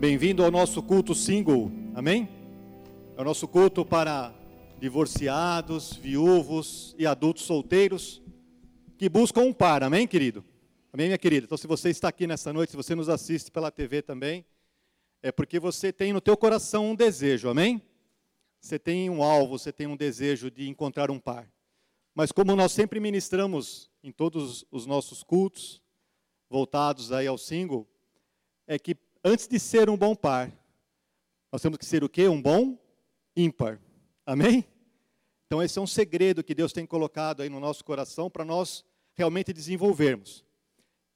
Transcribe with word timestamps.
Bem-vindo 0.00 0.44
ao 0.44 0.50
nosso 0.52 0.80
culto 0.80 1.12
single, 1.12 1.72
amém? 1.92 2.28
É 3.16 3.20
o 3.20 3.24
nosso 3.24 3.48
culto 3.48 3.84
para 3.84 4.32
divorciados, 4.78 5.94
viúvos 5.94 6.94
e 6.96 7.04
adultos 7.04 7.42
solteiros 7.42 8.22
que 8.96 9.08
buscam 9.08 9.40
um 9.40 9.52
par, 9.52 9.82
amém, 9.82 10.06
querido? 10.06 10.44
Amém, 10.92 11.06
minha 11.06 11.18
querida? 11.18 11.46
Então, 11.46 11.58
se 11.58 11.66
você 11.66 11.90
está 11.90 12.10
aqui 12.10 12.28
nessa 12.28 12.52
noite, 12.52 12.70
se 12.70 12.76
você 12.76 12.94
nos 12.94 13.08
assiste 13.08 13.50
pela 13.50 13.72
TV 13.72 14.00
também, 14.00 14.46
é 15.20 15.32
porque 15.32 15.58
você 15.58 15.92
tem 15.92 16.12
no 16.12 16.20
teu 16.20 16.36
coração 16.36 16.92
um 16.92 16.94
desejo, 16.94 17.48
amém? 17.48 17.82
Você 18.60 18.78
tem 18.78 19.10
um 19.10 19.20
alvo, 19.20 19.58
você 19.58 19.72
tem 19.72 19.88
um 19.88 19.96
desejo 19.96 20.48
de 20.48 20.68
encontrar 20.68 21.10
um 21.10 21.18
par. 21.18 21.50
Mas 22.14 22.30
como 22.30 22.54
nós 22.54 22.70
sempre 22.70 23.00
ministramos 23.00 23.90
em 24.00 24.12
todos 24.12 24.64
os 24.70 24.86
nossos 24.86 25.24
cultos, 25.24 25.82
voltados 26.48 27.10
aí 27.10 27.26
ao 27.26 27.36
single, 27.36 27.84
é 28.64 28.78
que 28.78 28.96
antes 29.24 29.46
de 29.46 29.58
ser 29.58 29.88
um 29.90 29.96
bom 29.96 30.14
par, 30.14 30.52
nós 31.52 31.62
temos 31.62 31.78
que 31.78 31.86
ser 31.86 32.04
o 32.04 32.08
quê? 32.08 32.28
Um 32.28 32.40
bom 32.40 32.78
ímpar. 33.36 33.80
Amém? 34.24 34.64
Então 35.46 35.62
esse 35.62 35.78
é 35.78 35.82
um 35.82 35.86
segredo 35.86 36.44
que 36.44 36.54
Deus 36.54 36.72
tem 36.72 36.84
colocado 36.84 37.40
aí 37.40 37.48
no 37.48 37.58
nosso 37.58 37.82
coração 37.84 38.28
para 38.28 38.44
nós 38.44 38.84
realmente 39.14 39.52
desenvolvermos. 39.52 40.44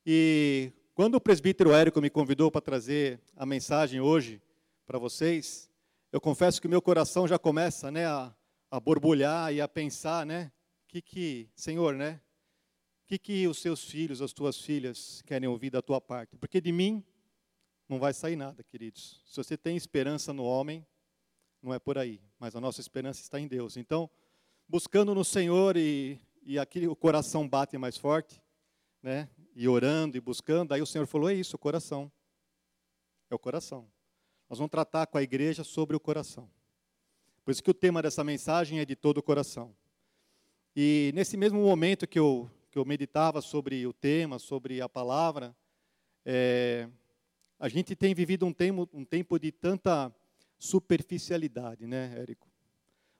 E 0.07 0.73
quando 0.95 1.17
o 1.17 1.21
presbítero 1.21 1.73
Érico 1.73 2.01
me 2.01 2.09
convidou 2.09 2.51
para 2.51 2.61
trazer 2.61 3.21
a 3.37 3.45
mensagem 3.45 4.01
hoje 4.01 4.41
para 4.87 4.99
vocês, 4.99 5.71
eu 6.11 6.21
confesso 6.21 6.61
que 6.61 6.67
o 6.67 6.71
meu 6.71 6.83
coração 6.83 7.29
já 7.29 7.39
começa, 7.39 7.91
né, 7.91 8.07
a, 8.07 8.35
a 8.71 8.81
borbulhar 8.81 9.53
e 9.53 9.61
a 9.61 9.69
pensar, 9.69 10.27
né, 10.27 10.51
que 10.89 11.01
que, 11.01 11.49
Senhor, 11.55 11.95
né, 11.95 12.21
que 13.07 13.19
que 13.19 13.47
os 13.47 13.59
seus 13.59 13.85
filhos, 13.85 14.23
as 14.23 14.33
tuas 14.33 14.61
filhas 14.61 15.23
querem 15.27 15.49
ouvir 15.49 15.71
da 15.71 15.83
tua 15.83 16.01
parte? 16.01 16.37
Porque 16.37 16.61
de 16.61 16.73
mim 16.73 17.05
não 17.89 17.99
vai 17.99 18.13
sair 18.13 18.37
nada, 18.37 18.63
queridos. 18.63 19.23
Se 19.27 19.37
você 19.37 19.57
tem 19.57 19.77
esperança 19.77 20.33
no 20.33 20.45
homem, 20.45 20.87
não 21.63 21.73
é 21.73 21.79
por 21.79 21.99
aí, 21.99 22.21
mas 22.39 22.57
a 22.57 22.61
nossa 22.61 22.81
esperança 22.81 23.21
está 23.21 23.39
em 23.39 23.47
Deus. 23.47 23.77
Então, 23.77 24.11
buscando 24.69 25.15
no 25.15 25.25
Senhor 25.25 25.77
e, 25.77 26.21
e 26.43 26.59
aqui 26.59 26.87
o 26.87 26.97
coração 26.97 27.49
bate 27.49 27.77
mais 27.79 27.97
forte, 27.97 28.43
né? 29.03 29.29
E 29.55 29.69
orando 29.69 30.17
e 30.17 30.21
buscando, 30.21 30.73
aí 30.73 30.81
o 30.81 30.87
Senhor 30.87 31.07
falou: 31.07 31.29
é 31.31 31.35
isso, 31.35 31.57
o 31.57 31.59
coração. 31.59 32.11
É 33.31 33.35
o 33.35 33.39
coração. 33.39 33.87
Nós 34.49 34.59
vamos 34.59 34.71
tratar 34.71 35.07
com 35.07 35.19
a 35.19 35.23
igreja 35.23 35.65
sobre 35.65 35.97
o 35.97 36.01
coração. 36.01 36.51
Por 37.45 37.51
isso 37.51 37.63
que 37.63 37.71
o 37.71 37.75
tema 37.75 38.03
dessa 38.03 38.23
mensagem 38.23 38.79
é 38.81 38.85
de 38.85 38.95
todo 38.95 39.19
o 39.19 39.23
coração. 39.23 39.75
E 40.75 41.11
nesse 41.15 41.37
mesmo 41.37 41.61
momento 41.61 42.07
que 42.07 42.19
eu, 42.19 42.51
que 42.71 42.79
eu 42.79 42.85
meditava 42.85 43.41
sobre 43.41 43.87
o 43.87 43.93
tema, 43.93 44.39
sobre 44.39 44.81
a 44.81 44.89
palavra, 44.89 45.55
é, 46.25 46.89
a 47.63 47.69
gente 47.69 47.95
tem 47.95 48.13
vivido 48.13 48.45
um 48.45 48.53
tempo, 48.53 48.91
um 48.93 49.05
tempo 49.05 49.39
de 49.39 49.53
tanta 49.53 50.13
superficialidade, 50.59 51.87
né, 51.87 52.13
Érico? 52.19 52.51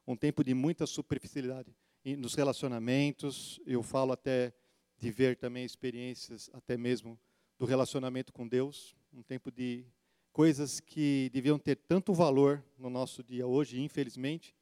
Um 0.05 0.17
tempo 0.17 0.43
de 0.43 0.53
muita 0.53 0.85
superficialidade 0.85 1.73
nos 2.19 2.35
relacionamentos. 2.35 3.61
Eu 3.65 3.85
falo 3.85 4.11
até 4.11 4.53
de 4.99 5.13
ver 5.13 5.37
também 5.37 5.65
experiências, 5.65 6.51
até 6.53 6.77
mesmo 6.77 7.17
do 7.57 7.65
relacionamento 7.65 8.33
com 8.33 8.49
Deus. 8.49 8.97
Um 9.13 9.23
tempo 9.23 9.49
de 9.49 9.87
coisas 10.33 10.81
que 10.81 11.31
deviam 11.33 11.57
ter 11.57 11.77
tanto 11.77 12.13
valor 12.13 12.65
no 12.77 12.91
nosso 12.91 13.23
dia 13.23 13.47
hoje, 13.47 13.81
infelizmente, 13.81 14.57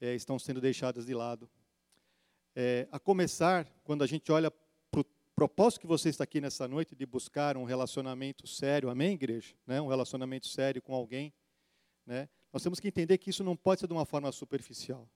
é, 0.00 0.14
estão 0.14 0.38
sendo 0.38 0.60
deixadas 0.60 1.06
de 1.06 1.12
lado. 1.12 1.50
É, 2.54 2.86
a 2.92 3.00
começar, 3.00 3.66
quando 3.82 4.04
a 4.04 4.06
gente 4.06 4.30
olha 4.30 4.52
propósito 5.38 5.82
que 5.82 5.86
você 5.86 6.08
está 6.08 6.24
aqui 6.24 6.40
nessa 6.40 6.66
noite 6.66 6.96
de 6.96 7.06
buscar 7.06 7.56
um 7.56 7.62
relacionamento 7.62 8.44
sério, 8.44 8.90
amém, 8.90 9.12
igreja? 9.12 9.54
Né? 9.64 9.80
Um 9.80 9.86
relacionamento 9.86 10.48
sério 10.48 10.82
com 10.82 10.92
alguém. 10.92 11.32
Né? 12.04 12.28
Nós 12.52 12.60
temos 12.60 12.80
que 12.80 12.88
entender 12.88 13.16
que 13.18 13.30
isso 13.30 13.44
não 13.44 13.56
pode 13.56 13.80
ser 13.80 13.86
de 13.86 13.92
uma 13.92 14.04
forma 14.04 14.32
superficial. 14.32 15.08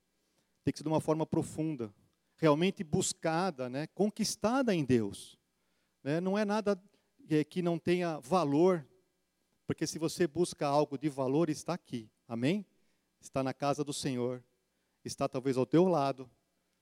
Tem 0.62 0.70
que 0.70 0.78
ser 0.78 0.84
de 0.84 0.88
uma 0.88 1.00
forma 1.00 1.26
profunda, 1.26 1.92
realmente 2.36 2.84
buscada, 2.84 3.68
né? 3.68 3.88
conquistada 3.88 4.72
em 4.72 4.84
Deus. 4.84 5.36
Né? 6.04 6.20
Não 6.20 6.38
é 6.38 6.44
nada 6.44 6.80
é, 7.28 7.42
que 7.42 7.60
não 7.60 7.76
tenha 7.76 8.20
valor, 8.20 8.86
porque 9.66 9.88
se 9.88 9.98
você 9.98 10.28
busca 10.28 10.68
algo 10.68 10.96
de 10.96 11.08
valor, 11.08 11.50
está 11.50 11.74
aqui, 11.74 12.08
amém? 12.28 12.64
Está 13.20 13.42
na 13.42 13.52
casa 13.52 13.82
do 13.82 13.92
Senhor, 13.92 14.40
está 15.04 15.28
talvez 15.28 15.56
ao 15.56 15.66
teu 15.66 15.88
lado, 15.88 16.30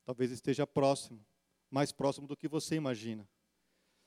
talvez 0.05 0.31
esteja 0.31 0.67
próximo 0.67 1.25
mais 1.71 1.93
próximo 1.93 2.27
do 2.27 2.37
que 2.37 2.49
você 2.49 2.75
imagina. 2.75 3.29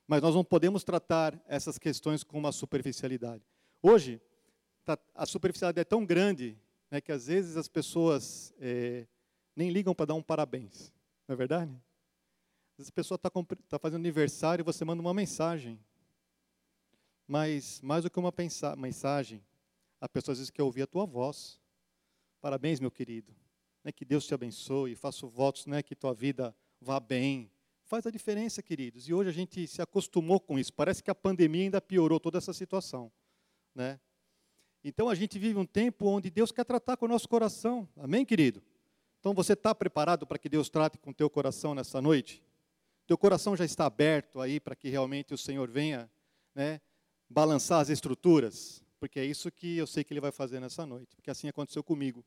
Mas 0.08 0.22
nós 0.22 0.36
não 0.36 0.44
podemos 0.44 0.84
tratar 0.84 1.42
essas 1.48 1.78
questões 1.78 2.24
com 2.24 2.38
uma 2.38 2.52
superficialidade. 2.52 3.44
Hoje, 3.82 4.22
tá, 4.84 4.98
a 5.16 5.26
superficialidade 5.26 5.82
é 5.82 5.86
tão 5.86 6.06
grande 6.06 6.58
né, 6.92 7.00
que 7.00 7.12
às 7.12 7.28
vezes 7.28 7.56
as 7.56 7.68
pessoas 7.68 8.54
é, 8.60 9.08
nem 9.56 9.70
ligam 9.70 9.96
para 9.96 10.08
dar 10.08 10.14
um 10.14 10.22
parabéns. 10.22 10.94
Não 11.28 11.34
é 11.34 11.36
verdade? 11.36 11.72
Às 12.74 12.78
vezes 12.78 12.90
a 12.90 12.94
pessoa 12.94 13.16
está 13.16 13.32
tá 13.70 13.80
fazendo 13.80 14.02
aniversário 14.02 14.62
e 14.62 14.66
você 14.66 14.84
manda 14.84 15.02
uma 15.02 15.14
mensagem. 15.14 15.80
Mas, 17.26 17.80
mais 17.82 18.04
do 18.04 18.10
que 18.10 18.20
uma 18.20 18.34
mensagem, 18.78 19.44
a 20.02 20.10
pessoa 20.10 20.34
às 20.34 20.40
vezes 20.40 20.52
quer 20.52 20.64
ouvir 20.64 20.82
a 20.82 20.88
tua 20.88 21.06
voz. 21.06 21.62
Parabéns, 22.42 22.80
meu 22.80 22.92
querido. 22.92 23.34
Né, 23.84 23.92
que 23.92 24.04
Deus 24.04 24.26
te 24.26 24.34
abençoe. 24.34 24.96
Faço 24.96 25.30
votos 25.30 25.66
né, 25.66 25.82
que 25.82 25.96
tua 25.96 26.14
vida 26.14 26.54
vá 26.82 27.00
bem. 27.00 27.50
Faz 27.94 28.08
a 28.08 28.10
diferença, 28.10 28.64
queridos. 28.64 29.08
E 29.08 29.14
hoje 29.14 29.30
a 29.30 29.32
gente 29.32 29.68
se 29.68 29.80
acostumou 29.80 30.40
com 30.40 30.58
isso. 30.58 30.74
Parece 30.74 31.04
que 31.04 31.12
a 31.12 31.14
pandemia 31.14 31.66
ainda 31.66 31.80
piorou 31.80 32.20
toda 32.20 32.40
essa 32.40 32.52
situação. 32.52 33.12
Né? 33.76 34.00
Então 34.84 35.10
a 35.10 35.14
gente 35.14 35.38
vive 35.38 35.60
um 35.60 35.66
tempo 35.68 36.08
onde 36.08 36.32
Deus 36.32 36.52
quer 36.52 36.66
tratar 36.66 36.98
com 36.98 37.06
o 37.06 37.08
nosso 37.08 37.30
coração. 37.30 37.88
Amém, 37.96 38.26
querido? 38.26 38.64
Então 39.20 39.32
você 39.36 39.54
está 39.54 39.76
preparado 39.76 40.26
para 40.26 40.40
que 40.40 40.50
Deus 40.50 40.72
trate 40.72 40.98
com 40.98 41.12
o 41.12 41.14
teu 41.14 41.30
coração 41.30 41.76
nessa 41.76 42.02
noite? 42.02 42.44
Teu 43.06 43.16
coração 43.16 43.56
já 43.56 43.64
está 43.64 43.86
aberto 43.86 44.42
aí 44.42 44.60
para 44.60 44.76
que 44.76 44.90
realmente 44.90 45.32
o 45.32 45.38
Senhor 45.38 45.70
venha 45.70 46.10
né, 46.56 46.82
balançar 47.30 47.80
as 47.80 47.90
estruturas? 47.90 48.84
Porque 49.00 49.20
é 49.20 49.24
isso 49.24 49.52
que 49.52 49.78
eu 49.78 49.86
sei 49.86 50.04
que 50.04 50.12
Ele 50.12 50.20
vai 50.20 50.32
fazer 50.32 50.60
nessa 50.60 50.84
noite. 50.84 51.16
Porque 51.16 51.30
assim 51.30 51.48
aconteceu 51.48 51.84
comigo. 51.84 52.26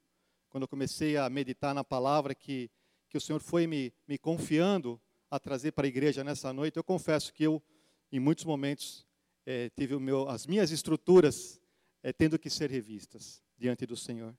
Quando 0.48 0.62
eu 0.62 0.68
comecei 0.68 1.16
a 1.16 1.28
meditar 1.28 1.74
na 1.74 1.82
palavra 1.82 2.36
que 2.36 2.70
que 3.08 3.16
o 3.16 3.20
Senhor 3.20 3.40
foi 3.40 3.66
me, 3.66 3.92
me 4.06 4.18
confiando 4.18 5.00
a 5.30 5.38
trazer 5.38 5.72
para 5.72 5.86
a 5.86 5.88
igreja 5.88 6.22
nessa 6.22 6.52
noite, 6.52 6.76
eu 6.76 6.84
confesso 6.84 7.32
que 7.32 7.44
eu, 7.44 7.62
em 8.10 8.20
muitos 8.20 8.44
momentos, 8.44 9.06
é, 9.44 9.70
tive 9.70 9.98
meu, 9.98 10.28
as 10.28 10.46
minhas 10.46 10.70
estruturas 10.70 11.60
é, 12.02 12.12
tendo 12.12 12.38
que 12.38 12.48
ser 12.50 12.70
revistas 12.70 13.42
diante 13.58 13.86
do 13.86 13.96
Senhor. 13.96 14.36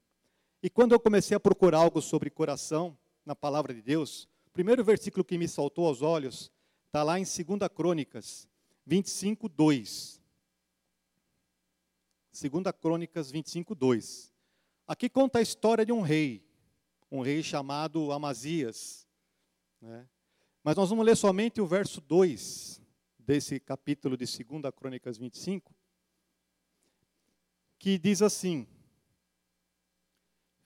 E 0.62 0.70
quando 0.70 0.94
eu 0.94 1.00
comecei 1.00 1.36
a 1.36 1.40
procurar 1.40 1.80
algo 1.80 2.02
sobre 2.02 2.30
coração 2.30 2.98
na 3.26 3.36
palavra 3.36 3.74
de 3.74 3.82
Deus, 3.82 4.28
o 4.46 4.52
primeiro 4.52 4.84
versículo 4.84 5.24
que 5.24 5.38
me 5.38 5.48
saltou 5.48 5.86
aos 5.88 6.02
olhos 6.02 6.52
está 6.88 7.04
lá 7.04 7.20
em 7.20 7.24
2 7.24 7.36
Crônicas 7.76 8.48
25, 8.86 9.50
2. 9.50 10.22
2 12.32 12.64
Crônicas 12.82 13.30
25, 13.30 13.76
2. 13.76 14.34
Aqui 14.88 15.10
conta 15.10 15.40
a 15.40 15.42
história 15.42 15.86
de 15.86 15.92
um 15.92 16.02
rei 16.02 16.48
um 17.12 17.22
rei 17.22 17.42
chamado 17.42 18.12
Amazias. 18.12 19.08
Né? 19.82 20.08
Mas 20.68 20.76
nós 20.76 20.90
vamos 20.90 21.06
ler 21.06 21.16
somente 21.16 21.62
o 21.62 21.66
verso 21.66 22.02
2 22.02 22.82
desse 23.18 23.58
capítulo 23.58 24.18
de 24.18 24.26
2 24.26 24.76
Crônicas 24.76 25.18
25, 25.18 25.74
que 27.80 27.98
diz 27.98 28.22
assim: 28.22 28.68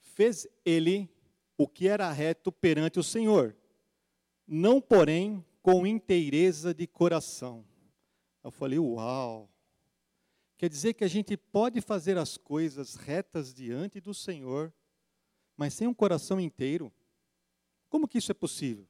Fez 0.00 0.48
ele 0.64 1.08
o 1.56 1.68
que 1.68 1.86
era 1.86 2.10
reto 2.10 2.50
perante 2.50 2.98
o 2.98 3.02
Senhor, 3.04 3.56
não 4.44 4.80
porém 4.80 5.46
com 5.62 5.86
inteireza 5.86 6.74
de 6.74 6.88
coração. 6.88 7.64
Eu 8.42 8.50
falei, 8.50 8.80
uau! 8.80 9.48
Quer 10.58 10.68
dizer 10.68 10.94
que 10.94 11.04
a 11.04 11.08
gente 11.08 11.36
pode 11.36 11.80
fazer 11.80 12.18
as 12.18 12.36
coisas 12.36 12.96
retas 12.96 13.54
diante 13.54 14.00
do 14.00 14.12
Senhor, 14.12 14.74
mas 15.56 15.74
sem 15.74 15.86
um 15.86 15.94
coração 15.94 16.40
inteiro, 16.40 16.92
como 17.88 18.08
que 18.08 18.18
isso 18.18 18.32
é 18.32 18.34
possível? 18.34 18.88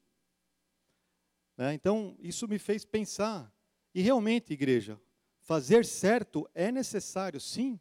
Né? 1.57 1.73
Então, 1.73 2.15
isso 2.19 2.47
me 2.47 2.57
fez 2.57 2.85
pensar. 2.85 3.51
E 3.93 4.01
realmente, 4.01 4.53
igreja, 4.53 4.99
fazer 5.41 5.85
certo 5.85 6.49
é 6.53 6.71
necessário, 6.71 7.39
sim, 7.39 7.79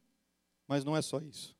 mas 0.66 0.84
não 0.84 0.96
é 0.96 1.02
só 1.02 1.18
isso. 1.20 1.56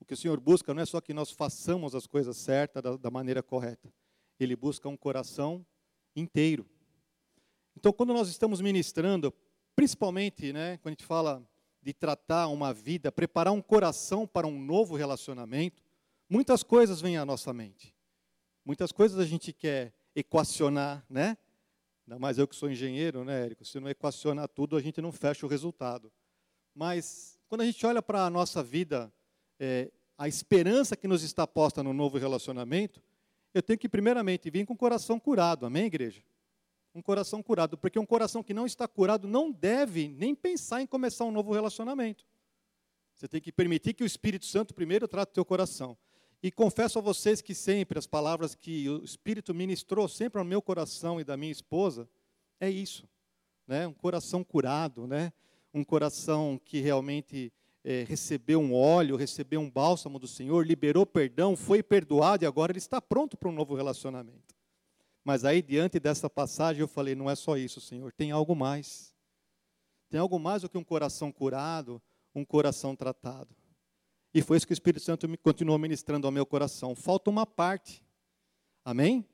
O 0.00 0.04
que 0.04 0.14
o 0.14 0.16
Senhor 0.16 0.38
busca 0.40 0.74
não 0.74 0.82
é 0.82 0.86
só 0.86 1.00
que 1.00 1.14
nós 1.14 1.30
façamos 1.30 1.94
as 1.94 2.06
coisas 2.06 2.36
certas 2.36 2.82
da, 2.82 2.96
da 2.96 3.10
maneira 3.10 3.42
correta. 3.42 3.92
Ele 4.38 4.56
busca 4.56 4.88
um 4.88 4.96
coração 4.96 5.64
inteiro. 6.14 6.66
Então, 7.76 7.92
quando 7.92 8.12
nós 8.12 8.28
estamos 8.28 8.60
ministrando, 8.60 9.32
principalmente, 9.74 10.52
né, 10.52 10.76
quando 10.78 10.92
a 10.92 10.96
gente 10.98 11.06
fala 11.06 11.46
de 11.80 11.92
tratar 11.92 12.48
uma 12.48 12.72
vida, 12.72 13.10
preparar 13.10 13.52
um 13.52 13.62
coração 13.62 14.26
para 14.26 14.46
um 14.46 14.60
novo 14.60 14.96
relacionamento, 14.96 15.82
Muitas 16.32 16.62
coisas 16.62 16.98
vêm 16.98 17.18
à 17.18 17.26
nossa 17.26 17.52
mente. 17.52 17.94
Muitas 18.64 18.90
coisas 18.90 19.18
a 19.18 19.24
gente 19.26 19.52
quer 19.52 19.92
equacionar, 20.14 21.04
né? 21.08 21.36
Ainda 22.06 22.18
mais 22.18 22.38
eu 22.38 22.46
que 22.48 22.56
sou 22.56 22.70
engenheiro, 22.70 23.24
né, 23.24 23.44
Érico? 23.44 23.64
Se 23.64 23.78
não 23.78 23.88
equacionar 23.88 24.48
tudo, 24.48 24.76
a 24.76 24.80
gente 24.80 25.00
não 25.00 25.12
fecha 25.12 25.46
o 25.46 25.48
resultado. 25.48 26.12
Mas 26.74 27.38
quando 27.48 27.60
a 27.62 27.64
gente 27.64 27.84
olha 27.86 28.02
para 28.02 28.24
a 28.24 28.30
nossa 28.30 28.62
vida, 28.62 29.12
é, 29.58 29.90
a 30.18 30.28
esperança 30.28 30.96
que 30.96 31.06
nos 31.06 31.22
está 31.22 31.46
posta 31.46 31.82
no 31.82 31.92
novo 31.92 32.18
relacionamento, 32.18 33.02
eu 33.54 33.62
tenho 33.62 33.78
que 33.78 33.88
primeiramente 33.88 34.50
vir 34.50 34.64
com 34.66 34.72
o 34.72 34.76
coração 34.76 35.18
curado, 35.18 35.66
amém, 35.66 35.86
igreja? 35.86 36.22
Um 36.94 37.02
coração 37.02 37.42
curado, 37.42 37.78
porque 37.78 37.98
um 37.98 38.06
coração 38.06 38.42
que 38.42 38.52
não 38.52 38.66
está 38.66 38.86
curado 38.86 39.26
não 39.26 39.50
deve 39.50 40.08
nem 40.08 40.34
pensar 40.34 40.82
em 40.82 40.86
começar 40.86 41.24
um 41.24 41.30
novo 41.30 41.52
relacionamento. 41.52 42.24
Você 43.14 43.28
tem 43.28 43.40
que 43.40 43.52
permitir 43.52 43.94
que 43.94 44.02
o 44.02 44.06
Espírito 44.06 44.46
Santo 44.46 44.74
primeiro 44.74 45.06
trate 45.06 45.30
o 45.30 45.34
teu 45.34 45.44
coração. 45.44 45.96
E 46.42 46.50
confesso 46.50 46.98
a 46.98 47.02
vocês 47.02 47.40
que 47.40 47.54
sempre 47.54 47.98
as 47.98 48.06
palavras 48.06 48.54
que 48.54 48.88
o 48.88 49.04
Espírito 49.04 49.54
ministrou 49.54 50.08
sempre 50.08 50.40
ao 50.40 50.44
meu 50.44 50.60
coração 50.60 51.20
e 51.20 51.24
da 51.24 51.36
minha 51.36 51.52
esposa 51.52 52.08
é 52.58 52.68
isso, 52.68 53.08
né? 53.66 53.86
Um 53.86 53.92
coração 53.92 54.42
curado, 54.42 55.06
né? 55.06 55.32
Um 55.72 55.84
coração 55.84 56.60
que 56.64 56.80
realmente 56.80 57.52
é, 57.84 58.04
recebeu 58.08 58.60
um 58.60 58.74
óleo, 58.74 59.14
recebeu 59.14 59.60
um 59.60 59.70
bálsamo 59.70 60.18
do 60.18 60.26
Senhor, 60.26 60.66
liberou 60.66 61.06
perdão, 61.06 61.54
foi 61.54 61.80
perdoado 61.80 62.44
e 62.44 62.46
agora 62.46 62.72
ele 62.72 62.78
está 62.78 63.00
pronto 63.00 63.36
para 63.36 63.48
um 63.48 63.52
novo 63.52 63.76
relacionamento. 63.76 64.56
Mas 65.24 65.44
aí 65.44 65.62
diante 65.62 66.00
dessa 66.00 66.28
passagem 66.28 66.80
eu 66.80 66.88
falei, 66.88 67.14
não 67.14 67.30
é 67.30 67.36
só 67.36 67.56
isso, 67.56 67.80
Senhor, 67.80 68.12
tem 68.12 68.32
algo 68.32 68.56
mais. 68.56 69.14
Tem 70.10 70.18
algo 70.18 70.40
mais 70.40 70.62
do 70.62 70.68
que 70.68 70.76
um 70.76 70.84
coração 70.84 71.30
curado, 71.30 72.02
um 72.34 72.44
coração 72.44 72.96
tratado. 72.96 73.54
E 74.34 74.40
foi 74.40 74.56
isso 74.56 74.66
que 74.66 74.72
o 74.72 74.74
Espírito 74.74 75.02
Santo 75.02 75.28
continuou 75.38 75.78
ministrando 75.78 76.26
ao 76.26 76.32
meu 76.32 76.46
coração. 76.46 76.94
Falta 76.94 77.28
uma 77.28 77.44
parte. 77.44 78.02
Amém? 78.84 79.26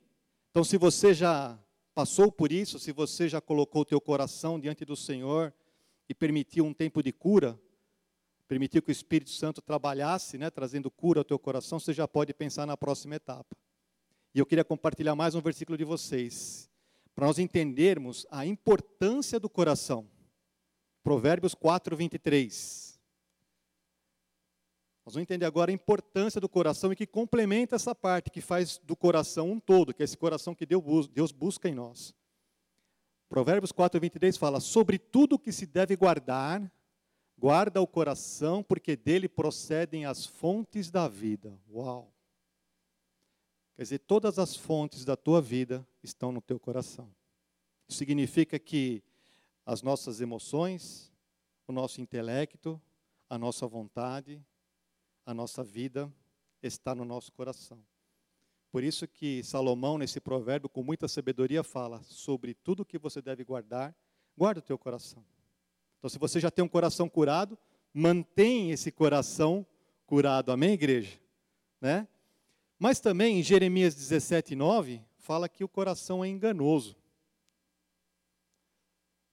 Então, 0.51 0.63
se 0.63 0.77
você 0.77 1.13
já 1.13 1.57
passou 1.93 2.31
por 2.31 2.51
isso, 2.51 2.79
se 2.79 2.91
você 2.91 3.29
já 3.29 3.39
colocou 3.39 3.81
o 3.83 3.85
teu 3.85 4.01
coração 4.01 4.59
diante 4.59 4.83
do 4.83 4.95
Senhor 4.95 5.53
e 6.07 6.13
permitiu 6.13 6.65
um 6.65 6.73
tempo 6.73 7.01
de 7.01 7.11
cura, 7.11 7.59
permitiu 8.47 8.81
que 8.81 8.89
o 8.89 8.91
Espírito 8.91 9.29
Santo 9.29 9.61
trabalhasse, 9.61 10.37
né, 10.37 10.49
trazendo 10.49 10.89
cura 10.89 11.19
ao 11.19 11.23
teu 11.23 11.37
coração, 11.37 11.79
você 11.79 11.93
já 11.93 12.07
pode 12.07 12.33
pensar 12.33 12.65
na 12.65 12.75
próxima 12.75 13.15
etapa. 13.15 13.55
E 14.33 14.39
eu 14.39 14.45
queria 14.45 14.63
compartilhar 14.63 15.15
mais 15.15 15.35
um 15.35 15.41
versículo 15.41 15.77
de 15.77 15.83
vocês, 15.83 16.69
para 17.13 17.27
nós 17.27 17.37
entendermos 17.37 18.25
a 18.31 18.45
importância 18.45 19.39
do 19.39 19.49
coração. 19.49 20.07
Provérbios 21.03 21.53
4, 21.53 21.95
23. 21.95 22.88
Nós 25.09 25.15
vamos 25.15 25.23
entender 25.23 25.47
agora 25.47 25.71
a 25.71 25.73
importância 25.73 26.39
do 26.39 26.47
coração 26.47 26.93
e 26.93 26.95
que 26.95 27.07
complementa 27.07 27.75
essa 27.75 27.95
parte, 27.95 28.29
que 28.29 28.41
faz 28.41 28.77
do 28.77 28.95
coração 28.95 29.49
um 29.49 29.59
todo, 29.59 29.91
que 29.91 30.03
é 30.03 30.05
esse 30.05 30.15
coração 30.15 30.53
que 30.53 30.67
Deus 30.67 31.31
busca 31.31 31.67
em 31.67 31.73
nós. 31.73 32.13
Provérbios 33.27 33.71
4, 33.71 33.99
23 33.99 34.37
fala: 34.37 34.59
Sobre 34.59 34.99
tudo 34.99 35.39
que 35.39 35.51
se 35.51 35.65
deve 35.65 35.95
guardar, 35.95 36.71
guarda 37.35 37.81
o 37.81 37.87
coração, 37.87 38.61
porque 38.61 38.95
dele 38.95 39.27
procedem 39.27 40.05
as 40.05 40.27
fontes 40.27 40.91
da 40.91 41.07
vida. 41.07 41.59
Uau! 41.73 42.13
Quer 43.77 43.81
dizer, 43.81 43.99
todas 44.01 44.37
as 44.37 44.55
fontes 44.55 45.03
da 45.05 45.17
tua 45.17 45.41
vida 45.41 45.83
estão 46.03 46.31
no 46.31 46.39
teu 46.39 46.59
coração. 46.59 47.09
Isso 47.87 47.97
significa 47.97 48.59
que 48.59 49.01
as 49.65 49.81
nossas 49.81 50.21
emoções, 50.21 51.11
o 51.67 51.71
nosso 51.71 51.99
intelecto, 51.99 52.79
a 53.27 53.39
nossa 53.39 53.65
vontade, 53.65 54.39
a 55.29 55.33
nossa 55.33 55.63
vida 55.63 56.11
está 56.59 56.95
no 56.95 57.05
nosso 57.05 57.31
coração. 57.31 57.79
Por 58.71 58.83
isso 58.83 59.07
que 59.07 59.43
Salomão, 59.43 59.95
nesse 59.95 60.19
provérbio, 60.19 60.67
com 60.67 60.81
muita 60.81 61.07
sabedoria, 61.07 61.63
fala 61.63 62.01
sobre 62.01 62.55
tudo 62.55 62.83
que 62.83 62.97
você 62.97 63.21
deve 63.21 63.43
guardar, 63.43 63.95
guarda 64.35 64.59
o 64.59 64.63
teu 64.63 64.75
coração. 64.75 65.23
Então, 65.99 66.09
se 66.09 66.17
você 66.17 66.39
já 66.39 66.49
tem 66.49 66.65
um 66.65 66.67
coração 66.67 67.07
curado, 67.07 67.59
mantém 67.93 68.71
esse 68.71 68.91
coração 68.91 69.63
curado. 70.07 70.51
Amém, 70.51 70.71
igreja? 70.71 71.19
Né? 71.79 72.07
Mas 72.79 72.99
também, 72.99 73.39
em 73.39 73.43
Jeremias 73.43 73.93
17, 73.93 74.55
9, 74.55 74.99
fala 75.19 75.47
que 75.47 75.63
o 75.63 75.69
coração 75.69 76.25
é 76.25 76.27
enganoso. 76.27 76.95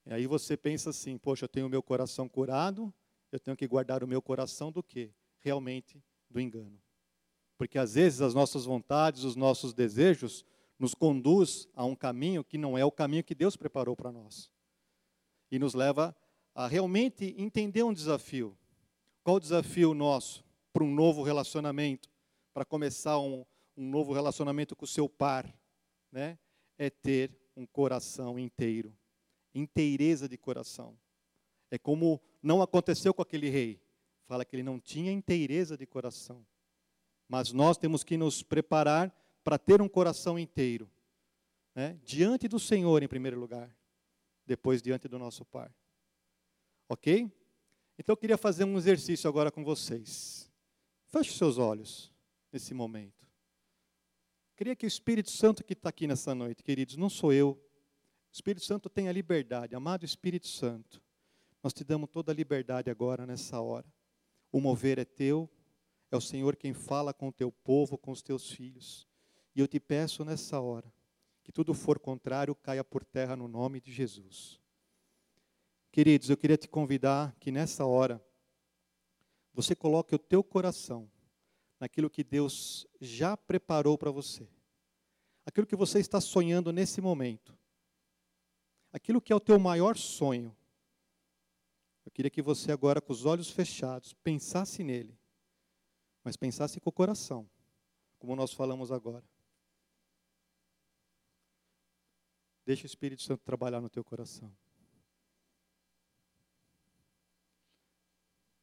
E 0.05 0.13
aí 0.13 0.27
você 0.27 0.59
pensa 0.59 0.91
assim, 0.91 1.17
poxa, 1.17 1.47
eu 1.47 1.49
tenho 1.49 1.65
o 1.65 1.71
meu 1.71 1.83
coração 1.83 2.29
curado, 2.29 2.93
eu 3.33 3.41
tenho 3.41 3.57
que 3.57 3.67
guardar 3.67 4.05
o 4.05 4.07
meu 4.07 4.21
coração 4.21 4.71
do 4.71 4.83
quê? 4.83 5.11
Realmente 5.47 6.03
do 6.29 6.41
engano. 6.41 6.77
Porque 7.57 7.79
às 7.79 7.95
vezes 7.95 8.21
as 8.21 8.35
nossas 8.35 8.65
vontades, 8.65 9.23
os 9.23 9.37
nossos 9.37 9.73
desejos 9.73 10.45
nos 10.77 10.93
conduz 10.93 11.69
a 11.73 11.85
um 11.85 11.95
caminho 11.95 12.43
que 12.43 12.59
não 12.59 12.77
é 12.77 12.85
o 12.85 12.91
caminho 12.91 13.23
que 13.23 13.35
Deus 13.35 13.57
preparou 13.57 13.95
para 13.95 14.11
nós. 14.11 14.51
E 15.49 15.57
nos 15.57 15.73
leva 15.73 16.15
a 16.53 16.67
realmente 16.67 17.33
entender 17.39 17.85
um 17.85 17.93
desafio. 17.93 18.59
Qual 19.23 19.37
o 19.37 19.41
desafio 19.41 19.95
nosso 19.95 20.45
para 20.73 20.83
um 20.83 20.93
novo 20.93 21.23
relacionamento, 21.23 22.11
para 22.53 22.65
começar 22.65 23.21
um, 23.21 23.47
um 23.77 23.89
novo 23.89 24.13
relacionamento 24.13 24.75
com 24.75 24.85
o 24.85 24.89
seu 24.89 25.09
par, 25.09 25.47
né? 26.11 26.37
É 26.77 26.91
ter 26.91 27.31
um 27.57 27.65
coração 27.65 28.37
inteiro, 28.37 28.93
inteireza 29.55 30.29
de 30.29 30.37
coração. 30.37 30.99
É 31.71 31.79
como 31.79 32.21
não 32.43 32.61
aconteceu 32.61 33.15
com 33.15 33.23
aquele 33.23 33.49
rei 33.49 33.86
fala 34.27 34.45
que 34.45 34.55
ele 34.57 34.63
não 34.63 34.79
tinha 34.79 35.13
inteireza 35.13 35.77
de 35.77 35.87
coração. 35.87 36.45
Mas 37.29 37.53
nós 37.53 37.79
temos 37.79 38.05
que 38.05 38.17
nos 38.17 38.43
preparar 38.43 39.15
para 39.43 39.59
ter 39.59 39.81
um 39.81 39.89
coração 39.89 40.39
inteiro, 40.39 40.91
né? 41.75 41.99
diante 42.05 42.49
do 42.49 42.59
Senhor 42.59 43.03
em 43.03 43.09
primeiro 43.09 43.39
lugar, 43.39 43.75
depois 44.45 44.83
diante 44.83 45.09
do 45.09 45.19
nosso 45.19 45.45
Pai. 45.45 45.71
Ok? 46.89 47.31
Então 47.99 48.13
eu 48.13 48.17
queria 48.17 48.37
fazer 48.37 48.65
um 48.65 48.77
exercício 48.77 49.29
agora 49.29 49.51
com 49.51 49.65
vocês. 49.65 50.51
Feche 51.07 51.31
os 51.31 51.39
seus 51.39 51.59
olhos 51.59 52.13
nesse 52.53 52.75
momento. 52.75 53.27
Queria 54.57 54.75
que 54.75 54.87
o 54.87 54.89
Espírito 54.89 55.31
Santo 55.31 55.63
que 55.63 55.73
está 55.73 55.91
aqui 55.91 56.07
nessa 56.07 56.35
noite, 56.35 56.63
queridos, 56.63 56.97
não 56.97 57.09
sou 57.09 57.33
eu. 57.33 57.51
O 57.51 57.61
Espírito 58.33 58.65
Santo 58.65 58.89
tem 58.89 59.09
a 59.09 59.13
liberdade. 59.13 59.75
Amado 59.75 60.05
Espírito 60.05 60.49
Santo, 60.49 61.03
nós 61.63 61.73
te 61.73 61.85
damos 61.85 62.11
toda 62.11 62.33
a 62.33 62.35
liberdade 62.35 62.91
agora, 62.91 63.27
nessa 63.27 63.61
hora. 63.61 63.87
O 64.53 64.61
mover 64.61 64.99
é 64.99 65.05
teu, 65.05 65.49
é 66.11 66.17
o 66.17 66.21
Senhor 66.21 66.57
quem 66.57 66.73
fala 66.73 67.13
com 67.13 67.29
o 67.29 67.33
teu 67.33 67.51
povo, 67.51 67.99
com 67.99 68.11
os 68.11 68.23
teus 68.23 68.51
filhos. 68.51 69.07
E 69.55 69.61
eu 69.61 69.67
te 69.67 69.81
peço 69.81 70.25
nessa 70.25 70.61
hora, 70.61 70.93
que 71.43 71.53
tudo 71.53 71.75
for 71.75 71.99
contrário 71.99 72.55
caia 72.55 72.85
por 72.85 73.05
terra 73.05 73.37
no 73.37 73.49
nome 73.49 73.81
de 73.81 73.93
Jesus. 73.93 74.61
Queridos, 75.91 76.29
eu 76.29 76.37
queria 76.37 76.57
te 76.57 76.69
convidar 76.69 77.35
que 77.41 77.51
nessa 77.51 77.85
hora 77.87 78.23
você 79.53 79.75
coloque 79.75 80.15
o 80.15 80.19
teu 80.19 80.45
coração 80.45 81.11
naquilo 81.81 82.11
que 82.11 82.23
Deus 82.23 82.87
já 83.01 83.37
preparou 83.37 83.97
para 83.97 84.11
você. 84.11 84.49
Aquilo 85.45 85.67
que 85.67 85.77
você 85.77 85.99
está 85.99 86.21
sonhando 86.21 86.73
nesse 86.73 87.01
momento. 87.01 87.57
Aquilo 88.93 89.21
que 89.21 89.33
é 89.33 89.37
o 89.37 89.41
teu 89.41 89.59
maior 89.59 89.97
sonho 89.97 90.55
eu 92.07 92.13
queria 92.13 92.31
que 92.31 92.41
você 92.41 92.71
agora, 92.71 93.01
com 93.01 93.13
os 93.13 93.25
olhos 93.25 93.51
fechados, 93.51 94.15
pensasse 94.15 94.85
nele, 94.85 95.19
mas 96.23 96.37
pensasse 96.37 96.81
com 96.81 96.89
o 96.89 96.93
coração, 96.93 97.51
como 98.17 98.37
nós 98.37 98.53
falamos 98.53 98.93
agora. 98.93 99.25
Deixa 102.65 102.85
o 102.85 102.87
Espírito 102.87 103.23
Santo 103.23 103.43
trabalhar 103.45 103.81
no 103.81 103.91
teu 103.91 104.05
coração. 104.05 104.57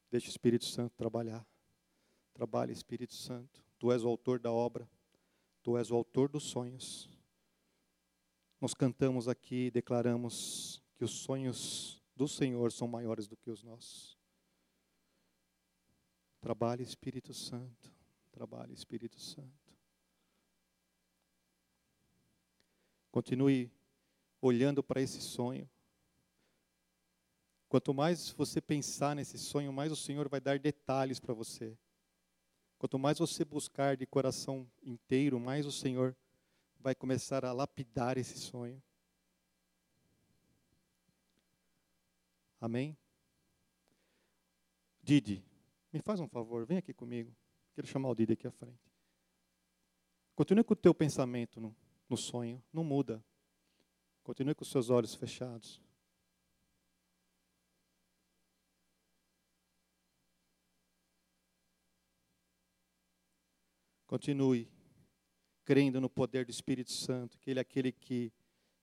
Deixa 0.10 0.28
o 0.28 0.30
Espírito 0.30 0.66
Santo 0.66 0.94
trabalhar. 0.96 1.46
Trabalha, 2.34 2.72
Espírito 2.72 3.14
Santo. 3.14 3.64
Tu 3.78 3.92
és 3.92 4.04
o 4.04 4.08
autor 4.08 4.40
da 4.40 4.52
obra. 4.52 4.90
Tu 5.62 5.78
és 5.78 5.90
o 5.92 5.96
autor 5.96 6.30
dos 6.30 6.44
sonhos. 6.44 7.10
Nós 8.60 8.74
cantamos 8.74 9.28
aqui, 9.28 9.72
declaramos 9.72 10.82
que 10.96 11.04
os 11.04 11.12
sonhos 11.12 12.03
do 12.16 12.28
Senhor 12.28 12.72
são 12.72 12.88
maiores 12.88 13.28
do 13.28 13.36
que 13.36 13.50
os 13.50 13.64
nossos. 13.64 14.18
Trabalhe, 16.40 16.84
Espírito 16.84 17.34
Santo. 17.34 17.92
Trabalhe, 18.32 18.74
Espírito 18.74 19.20
Santo. 19.20 19.78
Continue 23.12 23.72
olhando 24.42 24.84
para 24.84 25.02
esse 25.02 25.22
sonho. 25.22 25.70
Quanto 27.70 27.94
mais 27.94 28.30
você 28.30 28.60
pensar 28.62 29.16
nesse 29.16 29.38
sonho, 29.38 29.72
mais 29.72 29.92
o 29.92 29.96
Senhor 29.96 30.28
vai 30.28 30.42
dar 30.42 30.60
detalhes 30.60 31.20
para 31.20 31.34
você. 31.34 31.78
Quanto 32.78 33.00
mais 33.00 33.18
você 33.18 33.46
buscar 33.46 33.96
de 33.96 34.06
coração 34.06 34.70
inteiro, 34.84 35.40
mais 35.40 35.66
o 35.66 35.72
Senhor 35.72 36.16
vai 36.80 36.94
começar 36.94 37.46
a 37.46 37.54
lapidar 37.54 38.18
esse 38.18 38.38
sonho. 38.38 38.84
Amém? 42.64 42.98
Didi, 45.02 45.44
me 45.92 46.00
faz 46.00 46.22
um 46.22 46.30
favor, 46.30 46.66
vem 46.66 46.78
aqui 46.78 46.94
comigo. 46.94 47.36
Quero 47.74 47.86
chamar 47.86 48.08
o 48.08 48.16
Didi 48.16 48.32
aqui 48.32 48.48
à 48.48 48.52
frente. 48.52 48.90
Continue 50.34 50.64
com 50.64 50.72
o 50.72 50.78
teu 50.78 50.96
pensamento 50.96 51.60
no, 51.60 51.76
no 52.08 52.16
sonho, 52.16 52.64
não 52.72 52.82
muda. 52.82 53.22
Continue 54.24 54.56
com 54.56 54.64
os 54.64 54.72
seus 54.72 54.90
olhos 54.90 55.14
fechados. 55.14 55.82
Continue 64.08 64.72
crendo 65.66 66.00
no 66.00 66.10
poder 66.10 66.46
do 66.46 66.52
Espírito 66.52 66.94
Santo, 66.94 67.38
que 67.40 67.50
Ele 67.50 67.60
é 67.60 67.62
aquele 67.62 67.92
que 67.92 68.32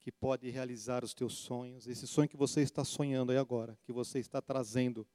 que 0.00 0.10
pode 0.10 0.48
realizar 0.50 1.04
os 1.04 1.14
teus 1.14 1.34
sonhos. 1.34 1.86
Esse 1.86 2.06
sonho 2.06 2.28
que 2.28 2.36
você 2.36 2.62
está 2.62 2.84
sonhando 2.84 3.30
aí 3.30 3.38
agora, 3.38 3.78
que 3.84 3.92
você 3.92 4.18
está 4.18 4.40
trazendo 4.40 5.06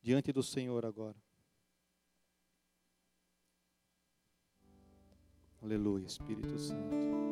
diante 0.00 0.32
do 0.32 0.42
Senhor 0.42 0.86
agora. 0.86 1.16
Aleluia, 5.60 6.06
Espírito 6.06 6.58
Santo. 6.58 7.31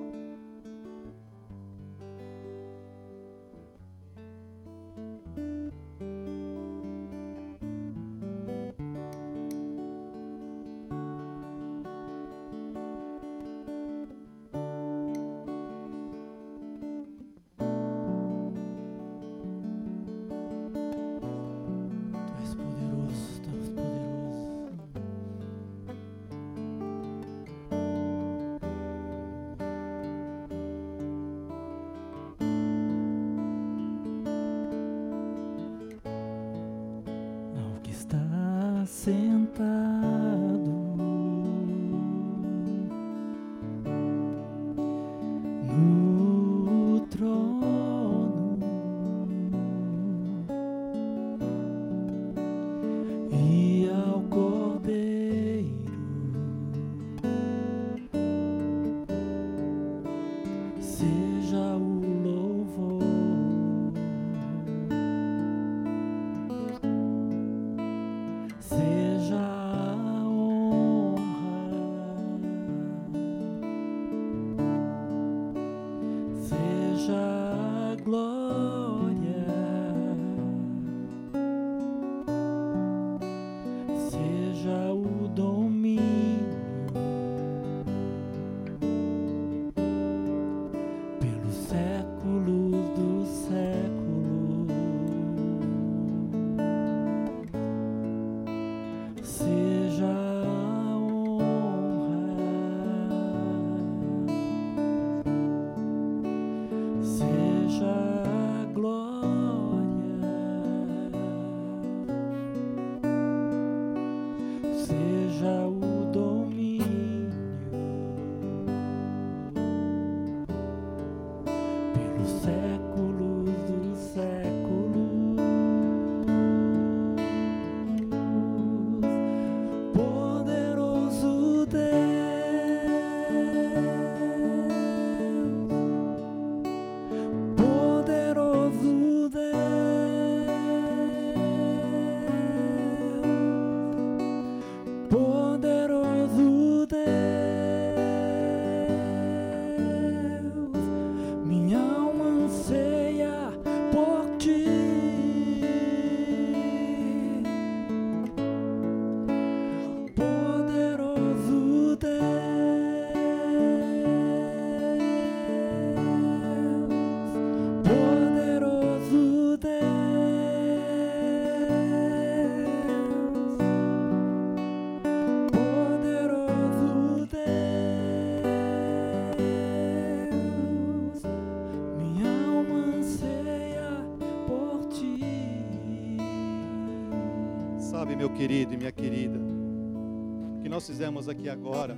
Querido 188.40 188.72
e 188.72 188.76
minha 188.78 188.90
querida, 188.90 189.38
o 189.38 190.62
que 190.62 190.68
nós 190.70 190.86
fizemos 190.86 191.28
aqui 191.28 191.46
agora 191.46 191.94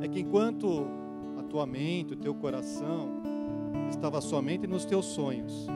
é 0.00 0.08
que 0.08 0.20
enquanto 0.20 0.86
a 1.38 1.42
tua 1.42 1.66
mente, 1.66 2.14
o 2.14 2.16
teu 2.16 2.34
coração 2.34 3.20
estava 3.90 4.22
somente 4.22 4.66
nos 4.66 4.86
teus 4.86 5.04
sonhos, 5.04 5.66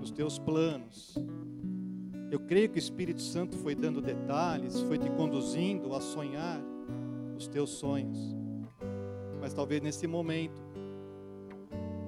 nos 0.00 0.10
teus 0.10 0.36
planos, 0.36 1.16
eu 2.28 2.40
creio 2.40 2.68
que 2.70 2.76
o 2.76 2.80
Espírito 2.80 3.22
Santo 3.22 3.56
foi 3.56 3.76
dando 3.76 4.00
detalhes, 4.00 4.80
foi 4.80 4.98
te 4.98 5.08
conduzindo 5.10 5.94
a 5.94 6.00
sonhar 6.00 6.60
os 7.36 7.46
teus 7.46 7.70
sonhos. 7.70 8.34
Mas 9.40 9.54
talvez 9.54 9.80
nesse 9.80 10.08
momento, 10.08 10.60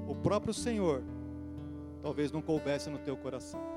o 0.09 0.15
próprio 0.17 0.53
Senhor 0.53 1.05
talvez 2.03 2.33
não 2.33 2.43
coubesse 2.43 2.91
no 2.91 2.99
teu 2.99 3.17
coração. 3.17 3.74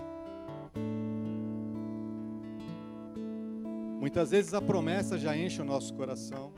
Muitas 4.07 4.31
vezes 4.31 4.53
a 4.53 4.61
promessa 4.61 5.17
já 5.17 5.35
enche 5.35 5.61
o 5.61 5.65
nosso 5.65 5.93
coração. 5.93 6.53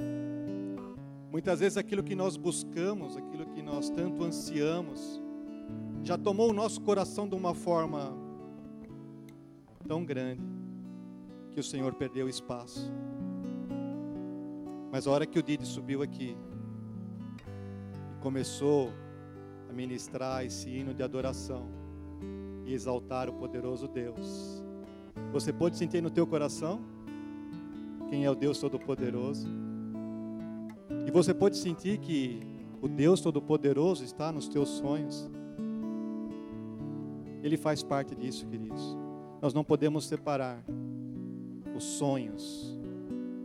Muitas 1.32 1.62
vezes 1.62 1.80
aquilo 1.80 2.04
que 2.04 2.14
nós 2.14 2.38
buscamos, 2.38 3.18
aquilo 3.18 3.44
que 3.48 3.64
nós 3.64 3.90
tanto 3.90 4.24
ansiamos, 4.24 5.20
já 6.04 6.16
tomou 6.16 6.52
o 6.52 6.54
nosso 6.54 6.80
coração 6.80 7.28
de 7.28 7.34
uma 7.34 7.56
forma 7.56 8.16
tão 9.88 10.06
grande 10.06 10.44
que 11.50 11.60
o 11.60 11.64
Senhor 11.64 11.92
perdeu 11.96 12.30
espaço. 12.30 12.94
Mas 14.92 15.08
a 15.08 15.12
hora 15.12 15.26
que 15.26 15.40
o 15.40 15.42
Didi 15.42 15.66
subiu 15.66 16.04
aqui 16.04 16.38
e 18.12 18.22
começou 18.22 18.94
a 19.68 19.74
ministrar 19.74 20.46
esse 20.46 20.70
hino 20.70 20.94
de 20.94 21.02
adoração 21.02 21.68
e 22.68 22.76
exaltar 22.76 23.28
o 23.28 23.34
poderoso 23.34 23.88
Deus, 23.88 24.64
você 25.32 25.52
pode 25.52 25.78
sentir 25.78 26.00
no 26.00 26.12
teu 26.12 26.28
coração? 26.28 26.99
Quem 28.10 28.26
é 28.26 28.32
o 28.32 28.36
Deus 28.36 28.60
Todo-Poderoso. 28.60 29.48
E 31.06 31.12
você 31.12 31.34
pode 31.34 31.58
sentir 31.58 32.00
que 32.00 32.40
o 32.82 32.88
Deus 32.88 33.22
Todo-Poderoso 33.22 34.04
está 34.04 34.32
nos 34.32 34.48
teus 34.48 34.70
sonhos. 34.70 35.30
Ele 37.44 37.58
faz 37.58 37.84
parte 37.84 38.16
disso, 38.16 38.48
queridos. 38.48 38.98
Nós 39.42 39.54
não 39.54 39.64
podemos 39.64 40.06
separar 40.06 40.64
os 41.76 41.84
sonhos 41.84 42.78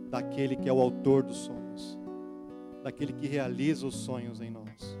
daquele 0.09 0.55
que 0.55 0.67
é 0.67 0.73
o 0.73 0.81
autor 0.81 1.23
dos 1.23 1.37
sonhos, 1.37 1.97
daquele 2.83 3.13
que 3.13 3.27
realiza 3.27 3.85
os 3.85 3.95
sonhos 3.95 4.41
em 4.41 4.49
nós. 4.49 4.97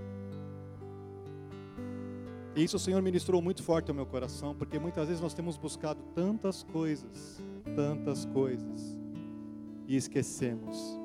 E 2.55 2.63
isso 2.63 2.77
o 2.77 2.79
Senhor 2.79 3.01
ministrou 3.01 3.41
muito 3.41 3.61
forte 3.61 3.91
ao 3.91 3.95
meu 3.95 4.05
coração, 4.05 4.55
porque 4.55 4.79
muitas 4.79 5.07
vezes 5.07 5.21
nós 5.21 5.33
temos 5.33 5.57
buscado 5.57 6.01
tantas 6.13 6.63
coisas, 6.63 7.43
tantas 7.75 8.23
coisas, 8.25 8.94
e 9.87 9.95
esquecemos 9.95 10.99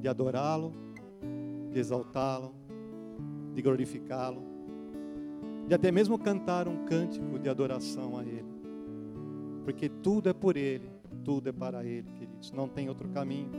de 0.00 0.08
adorá-lo, 0.08 0.72
de 1.70 1.78
exaltá-lo, 1.78 2.54
de 3.54 3.62
glorificá-lo, 3.62 4.42
de 5.66 5.74
até 5.74 5.90
mesmo 5.90 6.18
cantar 6.18 6.68
um 6.68 6.84
cântico 6.84 7.38
de 7.38 7.48
adoração 7.48 8.18
a 8.18 8.24
Ele, 8.24 8.44
porque 9.64 9.88
tudo 9.88 10.28
é 10.28 10.32
por 10.32 10.56
Ele, 10.56 10.90
tudo 11.24 11.48
é 11.48 11.52
para 11.52 11.84
Ele, 11.84 12.10
queridos, 12.12 12.52
não 12.52 12.68
tem 12.68 12.88
outro 12.88 13.08
caminho. 13.08 13.50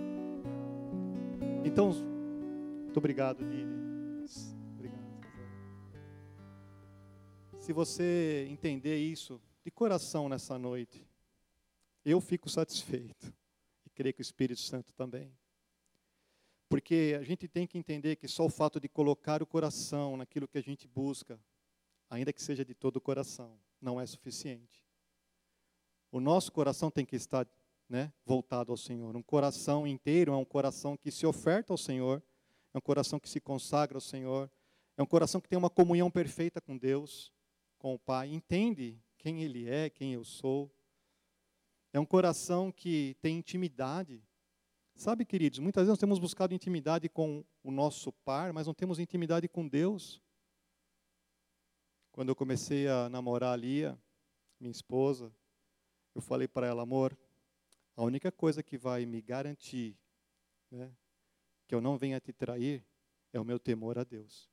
Então, 1.64 1.92
muito 2.84 2.98
obrigado, 2.98 3.44
Lili. 3.44 3.75
Obrigado. 4.75 5.25
Se 7.58 7.74
você 7.74 8.48
entender 8.52 8.98
isso 8.98 9.42
de 9.64 9.72
coração 9.72 10.30
nessa 10.30 10.60
noite, 10.60 11.08
eu 12.06 12.22
fico 12.22 12.48
satisfeito. 12.48 13.34
Creio 13.96 14.14
que 14.14 14.22
o 14.22 14.22
Espírito 14.22 14.62
Santo 14.62 14.94
também. 14.94 15.36
Porque 16.70 17.16
a 17.20 17.24
gente 17.24 17.48
tem 17.48 17.66
que 17.66 17.78
entender 17.78 18.18
que 18.18 18.28
só 18.28 18.46
o 18.46 18.50
fato 18.50 18.80
de 18.80 18.90
colocar 18.90 19.42
o 19.42 19.46
coração 19.48 20.18
naquilo 20.18 20.48
que 20.48 20.58
a 20.58 20.62
gente 20.62 20.88
busca, 20.88 21.40
ainda 22.10 22.34
que 22.34 22.44
seja 22.44 22.66
de 22.66 22.75
todo 22.75 22.98
o 22.98 23.02
coração, 23.02 23.58
não 23.82 24.00
é 24.00 24.06
suficiente. 24.06 24.86
O 26.12 26.20
nosso 26.20 26.52
coração 26.52 26.92
tem 26.92 27.06
que 27.06 27.16
estar 27.16 27.48
né, 27.88 28.12
voltado 28.25 28.72
ao 28.72 28.78
Senhor. 28.78 29.16
Um 29.16 29.22
coração 29.22 29.88
inteiro 29.88 30.34
é 30.34 30.36
um 30.36 30.46
coração 30.46 30.98
que 30.98 31.12
se 31.12 31.25
oferta 31.25 31.72
ao 31.72 31.78
Senhor, 31.78 32.22
é 32.74 32.78
um 32.78 32.82
coração 32.82 33.20
que 33.20 33.30
se 33.30 33.40
consagra 33.40 33.98
ao 33.98 34.02
Senhor, 34.02 34.52
é 34.98 35.04
um 35.04 35.06
coração 35.06 35.40
que 35.40 35.48
tem 35.48 35.58
uma 35.58 35.70
comunhão 35.70 36.10
perfeita 36.10 36.60
com 36.60 36.78
Deus, 36.78 37.32
com 37.78 37.94
o 37.94 38.00
Pai, 38.00 38.30
entende 38.30 39.00
quem 39.18 39.44
Ele 39.44 39.70
é, 39.70 39.90
quem 39.90 40.14
eu 40.14 40.24
sou. 40.24 40.75
É 41.96 42.00
um 42.00 42.06
coração 42.06 42.74
que 42.74 43.16
tem 43.22 43.38
intimidade 43.38 44.22
Sabe, 44.98 45.25
queridos, 45.25 45.60
muitas 45.60 45.82
vezes 45.82 45.90
nós 45.90 46.00
temos 46.00 46.20
buscado 46.20 46.54
intimidade 46.54 47.10
com 47.10 47.44
o 47.62 47.70
nosso 47.70 48.14
par, 48.14 48.54
mas 48.54 48.66
não 48.66 48.74
temos 48.74 48.98
intimidade 48.98 49.46
com 49.46 49.68
Deus. 49.68 50.22
Quando 52.14 52.30
eu 52.30 52.36
comecei 52.36 52.88
a 52.88 53.10
namorar 53.10 53.54
a 53.54 53.56
Lia, 53.58 54.00
minha 54.58 54.72
esposa, 54.72 55.36
eu 56.16 56.22
falei 56.22 56.48
para 56.48 56.66
ela, 56.66 56.84
amor, 56.84 57.16
a 57.94 58.04
única 58.04 58.32
coisa 58.32 58.64
que 58.64 58.78
vai 58.78 59.06
me 59.06 59.22
garantir 59.22 59.98
né, 60.72 60.90
que 61.68 61.75
eu 61.75 61.82
não 61.82 61.98
venha 61.98 62.20
te 62.22 62.32
trair 62.32 62.82
é 63.34 63.40
o 63.40 63.44
meu 63.44 63.60
temor 63.60 64.00
a 64.00 64.06
Deus. 64.06 64.50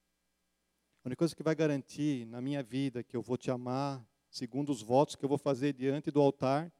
A 1.04 1.08
única 1.08 1.18
coisa 1.20 1.36
que 1.36 1.42
vai 1.42 1.54
garantir 1.54 2.26
na 2.26 2.40
minha 2.40 2.64
vida 2.64 3.04
que 3.04 3.16
eu 3.16 3.22
vou 3.22 3.36
te 3.36 3.48
amar, 3.48 4.04
segundo 4.28 4.72
os 4.72 4.82
votos 4.82 5.14
que 5.14 5.24
eu 5.24 5.28
vou 5.28 5.38
fazer 5.38 5.72
diante 5.72 6.10
do 6.10 6.20
altar, 6.20 6.72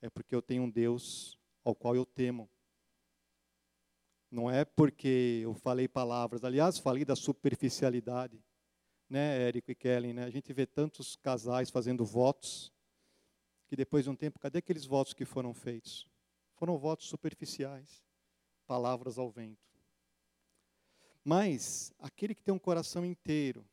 é 0.00 0.08
porque 0.08 0.34
eu 0.34 0.42
tenho 0.42 0.64
um 0.64 0.70
Deus 0.70 1.38
ao 1.64 1.74
qual 1.74 1.94
eu 1.94 2.06
temo. 2.06 2.48
Não 4.30 4.50
é 4.50 4.64
porque 4.64 5.40
eu 5.42 5.54
falei 5.54 5.88
palavras. 5.88 6.44
Aliás, 6.44 6.78
falei 6.78 7.04
da 7.04 7.16
superficialidade, 7.16 8.42
né, 9.08 9.48
Érico 9.48 9.70
e 9.70 9.74
Kellen, 9.74 10.12
né? 10.12 10.24
A 10.24 10.30
gente 10.30 10.52
vê 10.52 10.66
tantos 10.66 11.16
casais 11.16 11.70
fazendo 11.70 12.04
votos 12.04 12.72
que 13.66 13.76
depois 13.76 14.04
de 14.04 14.10
um 14.10 14.16
tempo, 14.16 14.38
cadê 14.38 14.58
aqueles 14.58 14.86
votos 14.86 15.12
que 15.12 15.24
foram 15.24 15.52
feitos? 15.52 16.08
Foram 16.54 16.78
votos 16.78 17.06
superficiais, 17.06 18.02
palavras 18.66 19.18
ao 19.18 19.30
vento. 19.30 19.68
Mas 21.22 21.92
aquele 21.98 22.34
que 22.34 22.42
tem 22.42 22.54
um 22.54 22.58
coração 22.58 23.04
inteiro 23.04 23.68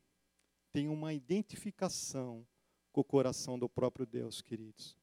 tem 0.71 0.89
uma 0.89 1.13
identificação 1.13 2.45
com 2.91 2.99
o 2.99 3.05
coração 3.05 3.57
do 3.57 3.69
próprio 3.69 4.05
Deus, 4.05 4.41
queridos. 4.41 4.97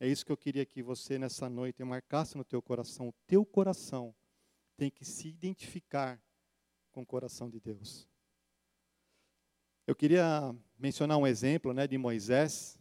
É 0.00 0.06
isso 0.06 0.24
que 0.24 0.30
eu 0.30 0.36
queria 0.36 0.64
que 0.64 0.80
você 0.80 1.18
nessa 1.18 1.48
noite 1.48 1.82
marcasse 1.82 2.36
no 2.36 2.44
teu 2.44 2.62
coração, 2.62 3.08
o 3.08 3.14
teu 3.26 3.44
coração 3.44 4.14
tem 4.76 4.90
que 4.90 5.04
se 5.04 5.28
identificar 5.28 6.22
com 6.92 7.02
o 7.02 7.06
coração 7.06 7.50
de 7.50 7.58
Deus. 7.58 8.08
Eu 9.86 9.96
queria 9.96 10.54
mencionar 10.78 11.18
um 11.18 11.26
exemplo 11.26 11.72
né, 11.72 11.86
de 11.88 11.98
Moisés, 11.98 12.78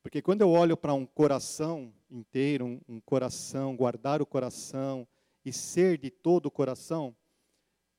porque 0.00 0.22
quando 0.22 0.42
eu 0.42 0.50
olho 0.50 0.76
para 0.76 0.94
um 0.94 1.04
coração 1.04 1.92
inteiro, 2.08 2.66
um, 2.66 2.80
um 2.88 3.00
coração, 3.00 3.74
guardar 3.74 4.22
o 4.22 4.26
coração 4.26 5.08
e 5.44 5.52
ser 5.52 5.98
de 5.98 6.08
todo 6.08 6.46
o 6.46 6.50
coração, 6.52 7.16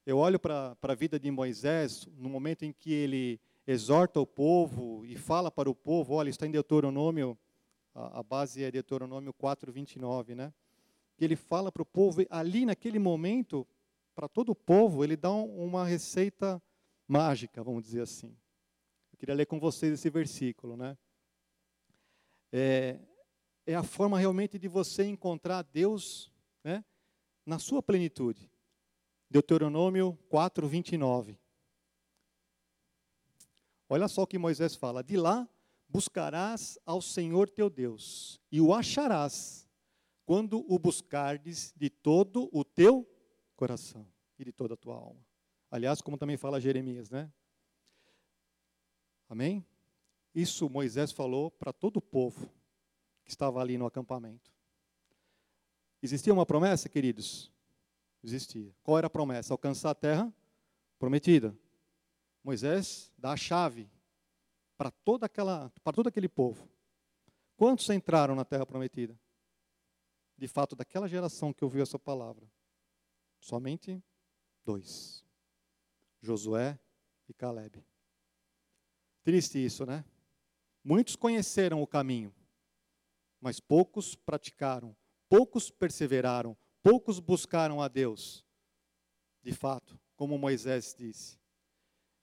eu 0.05 0.17
olho 0.17 0.39
para 0.39 0.77
a 0.81 0.95
vida 0.95 1.19
de 1.19 1.29
Moisés 1.29 2.07
no 2.15 2.29
momento 2.29 2.63
em 2.63 2.71
que 2.71 2.93
ele 2.93 3.41
exorta 3.67 4.19
o 4.19 4.25
povo 4.25 5.05
e 5.05 5.17
fala 5.17 5.51
para 5.51 5.69
o 5.69 5.75
povo, 5.75 6.13
olha, 6.13 6.29
está 6.29 6.47
em 6.47 6.51
Deuteronômio, 6.51 7.37
a, 7.93 8.19
a 8.19 8.23
base 8.23 8.63
é 8.63 8.71
Deuteronômio 8.71 9.33
4, 9.33 9.71
29, 9.71 10.35
né? 10.35 10.53
que 11.19 11.25
ele 11.25 11.35
fala 11.35 11.69
para 11.69 11.81
o 11.81 11.85
povo, 11.85 12.25
ali 12.29 12.65
naquele 12.65 12.97
momento, 12.97 13.67
para 14.15 14.29
todo 14.29 14.53
o 14.53 14.55
povo, 14.55 15.03
ele 15.03 15.17
dá 15.17 15.29
uma 15.29 15.85
receita 15.85 16.63
mágica, 17.05 17.61
vamos 17.61 17.83
dizer 17.83 18.03
assim. 18.03 18.37
Eu 19.11 19.17
queria 19.17 19.35
ler 19.35 19.45
com 19.45 19.59
vocês 19.59 19.91
esse 19.91 20.09
versículo, 20.09 20.77
né? 20.77 20.97
É, 22.53 23.01
é 23.65 23.75
a 23.75 23.83
forma 23.83 24.17
realmente 24.17 24.57
de 24.57 24.69
você 24.69 25.03
encontrar 25.03 25.61
Deus, 25.63 26.31
né, 26.63 26.85
na 27.45 27.59
sua 27.59 27.83
plenitude. 27.83 28.49
Deuteronômio 29.29 30.17
4, 30.29 30.65
29. 30.69 31.37
Olha 33.89 34.07
só 34.07 34.21
o 34.21 34.27
que 34.27 34.37
Moisés 34.37 34.73
fala: 34.73 35.03
De 35.03 35.17
lá 35.17 35.45
buscarás 35.89 36.77
ao 36.85 37.01
Senhor 37.01 37.49
teu 37.49 37.69
Deus, 37.69 38.39
e 38.51 38.61
o 38.61 38.73
acharás 38.73 39.67
quando 40.25 40.63
o 40.71 40.77
buscardes 40.77 41.73
de 41.75 41.89
todo 41.89 42.47
o 42.53 42.63
teu 42.63 43.09
coração 43.55 44.07
e 44.37 44.45
de 44.45 44.51
toda 44.51 44.75
a 44.75 44.77
tua 44.77 44.95
alma. 44.95 45.25
Aliás, 45.71 46.01
como 46.01 46.17
também 46.17 46.37
fala 46.37 46.61
Jeremias, 46.61 47.09
né? 47.09 47.31
Amém? 49.27 49.65
Isso 50.33 50.69
Moisés 50.69 51.11
falou 51.11 51.49
para 51.49 51.73
todo 51.73 51.97
o 51.97 52.01
povo 52.01 52.47
que 53.25 53.31
estava 53.31 53.59
ali 53.59 53.77
no 53.77 53.87
acampamento. 53.87 54.51
Existia 56.01 56.31
uma 56.31 56.45
promessa, 56.45 56.87
queridos? 56.87 57.51
Existia. 58.23 58.73
Qual 58.83 58.97
era 58.97 59.07
a 59.07 59.09
promessa? 59.09 59.53
Alcançar 59.53 59.89
a 59.89 59.95
terra 59.95 60.33
prometida. 60.97 61.57
Moisés 62.43 63.11
dá 63.17 63.31
a 63.31 63.37
chave 63.37 63.89
para 64.79 64.89
toda 64.89 65.25
aquela, 65.25 65.69
para 65.83 65.91
todo 65.93 66.07
aquele 66.07 66.29
povo. 66.29 66.65
Quantos 67.57 67.89
entraram 67.89 68.33
na 68.33 68.45
terra 68.45 68.65
prometida? 68.65 69.19
de 70.39 70.47
fato, 70.47 70.73
daquela 70.73 71.07
geração 71.07 71.51
que 71.51 71.65
ouviu 71.65 71.83
essa 71.83 71.99
palavra? 71.99 72.49
Somente 73.41 74.01
dois: 74.63 75.25
Josué 76.21 76.79
e 77.27 77.33
Caleb. 77.33 77.83
Triste 79.21 79.63
isso, 79.63 79.85
né? 79.85 80.05
Muitos 80.81 81.17
conheceram 81.17 81.81
o 81.81 81.87
caminho, 81.87 82.33
mas 83.41 83.59
poucos 83.59 84.15
praticaram, 84.15 84.95
poucos 85.27 85.69
perseveraram, 85.69 86.57
poucos 86.81 87.19
buscaram 87.19 87.81
a 87.81 87.89
Deus. 87.89 88.45
De 89.43 89.51
fato, 89.51 89.99
como 90.15 90.37
Moisés 90.37 90.95
disse. 90.97 91.37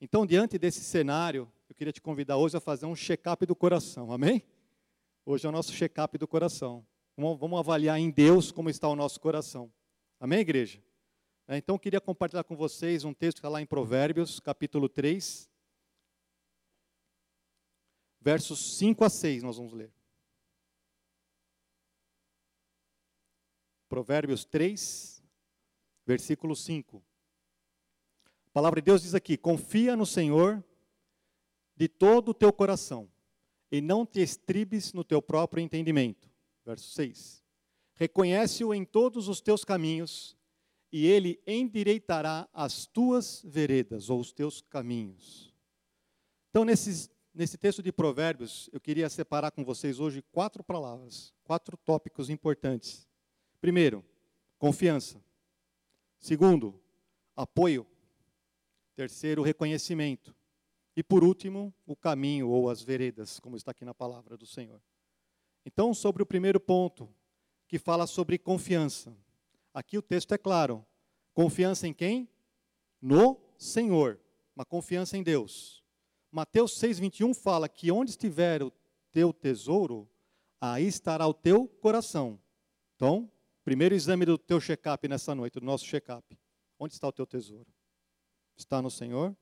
Então, 0.01 0.25
diante 0.25 0.59
desse 0.59 0.81
cenário, 0.81 1.53
eu 1.68 1.74
queria 1.74 1.92
te 1.92 2.00
convidar 2.00 2.37
hoje 2.37 2.57
a 2.57 2.61
fazer 2.61 2.87
um 2.87 2.94
check-up 2.94 3.44
do 3.44 3.57
coração, 3.57 4.12
amém? 4.12 4.42
Hoje 5.24 5.46
é 5.46 5.48
o 5.48 5.52
nosso 5.52 5.72
check-up 5.72 6.16
do 6.16 6.29
coração. 6.29 6.87
Vamos 7.16 7.59
avaliar 7.59 7.98
em 7.98 8.11
Deus 8.11 8.52
como 8.52 8.70
está 8.70 8.88
o 8.88 8.94
nosso 8.94 9.18
coração. 9.18 9.72
Amém, 10.20 10.40
igreja? 10.40 10.83
É, 11.48 11.57
então, 11.57 11.74
eu 11.74 11.79
queria 11.81 12.00
compartilhar 12.00 12.44
com 12.44 12.57
vocês 12.57 13.05
um 13.05 13.14
texto 13.14 13.37
que 13.37 13.38
está 13.40 13.48
lá 13.48 13.61
em 13.61 13.66
Provérbios, 13.66 14.40
capítulo 14.40 14.88
3, 14.88 15.48
versos 18.20 18.76
5 18.79 19.05
a 19.05 19.09
6, 19.09 19.42
nós 19.42 19.57
vamos 19.57 19.72
ler. 19.72 19.92
Provérbios 23.88 24.44
3, 24.44 25.22
versículo 26.05 26.57
5. 26.57 27.02
A 28.46 28.50
palavra 28.50 28.81
de 28.81 28.87
Deus 28.87 29.02
diz 29.02 29.14
aqui: 29.14 29.37
Confia 29.37 29.94
no 29.94 30.05
Senhor 30.05 30.64
de 31.76 31.88
todo 31.88 32.30
o 32.30 32.34
teu 32.34 32.52
coração, 32.52 33.08
e 33.70 33.80
não 33.80 34.06
te 34.06 34.20
estribes 34.20 34.92
no 34.92 35.04
teu 35.04 35.20
próprio 35.20 35.62
entendimento 35.62 36.30
verso 36.66 36.90
6. 36.90 37.42
Reconhece-o 37.94 38.74
em 38.74 38.84
todos 38.84 39.28
os 39.28 39.40
teus 39.40 39.64
caminhos, 39.64 40.36
e 40.92 41.06
ele 41.06 41.40
endireitará 41.46 42.48
as 42.52 42.86
tuas 42.86 43.42
veredas, 43.44 44.10
ou 44.10 44.20
os 44.20 44.32
teus 44.32 44.60
caminhos. 44.60 45.54
Então, 46.50 46.64
nesse, 46.64 47.08
nesse 47.32 47.56
texto 47.56 47.82
de 47.82 47.92
Provérbios, 47.92 48.68
eu 48.72 48.80
queria 48.80 49.08
separar 49.08 49.52
com 49.52 49.64
vocês 49.64 50.00
hoje 50.00 50.22
quatro 50.32 50.64
palavras, 50.64 51.32
quatro 51.44 51.76
tópicos 51.76 52.28
importantes. 52.28 53.08
Primeiro, 53.60 54.04
confiança. 54.58 55.22
Segundo, 56.18 56.78
apoio. 57.34 57.86
Terceiro, 58.94 59.42
reconhecimento. 59.42 60.34
E 60.96 61.02
por 61.02 61.22
último, 61.22 61.74
o 61.85 61.94
caminho 61.94 62.48
ou 62.48 62.70
as 62.70 62.82
veredas, 62.82 63.38
como 63.38 63.54
está 63.56 63.70
aqui 63.70 63.85
na 63.85 63.92
palavra 63.92 64.37
do 64.37 64.46
Senhor. 64.46 64.80
Então, 65.64 65.92
sobre 65.92 66.22
o 66.22 66.26
primeiro 66.26 66.59
ponto, 66.59 67.09
que 67.68 67.78
fala 67.78 68.06
sobre 68.06 68.38
confiança. 68.38 69.14
Aqui 69.74 69.98
o 69.98 70.02
texto 70.02 70.32
é 70.32 70.38
claro. 70.38 70.87
Confiança 71.35 71.87
em 71.87 71.92
quem? 71.92 72.28
No 73.00 73.38
Senhor. 73.59 74.18
Uma 74.54 74.64
confiança 74.64 75.18
em 75.18 75.22
Deus. 75.22 75.85
Mateus 76.32 76.78
6:21 76.78 77.35
fala 77.35 77.68
que 77.68 77.90
onde 77.90 78.11
estiver 78.12 78.62
o 78.62 78.72
teu 79.12 79.32
tesouro, 79.32 80.09
aí 80.61 80.87
estará 80.87 81.26
o 81.26 81.35
teu 81.35 81.68
coração. 81.68 82.40
Então, 82.94 83.30
primeiro 83.64 83.94
exame 83.94 84.24
do 84.24 84.38
teu 84.38 84.61
check-up 84.61 85.06
nessa 85.09 85.35
noite, 85.35 85.61
do 85.61 85.66
nosso 85.66 85.85
check-up. 85.85 86.38
Onde 86.78 86.94
está 86.94 87.06
o 87.09 87.12
teu 87.12 87.26
tesouro? 87.26 87.70
Está 88.56 88.80
no 88.80 88.90
Senhor? 88.90 89.37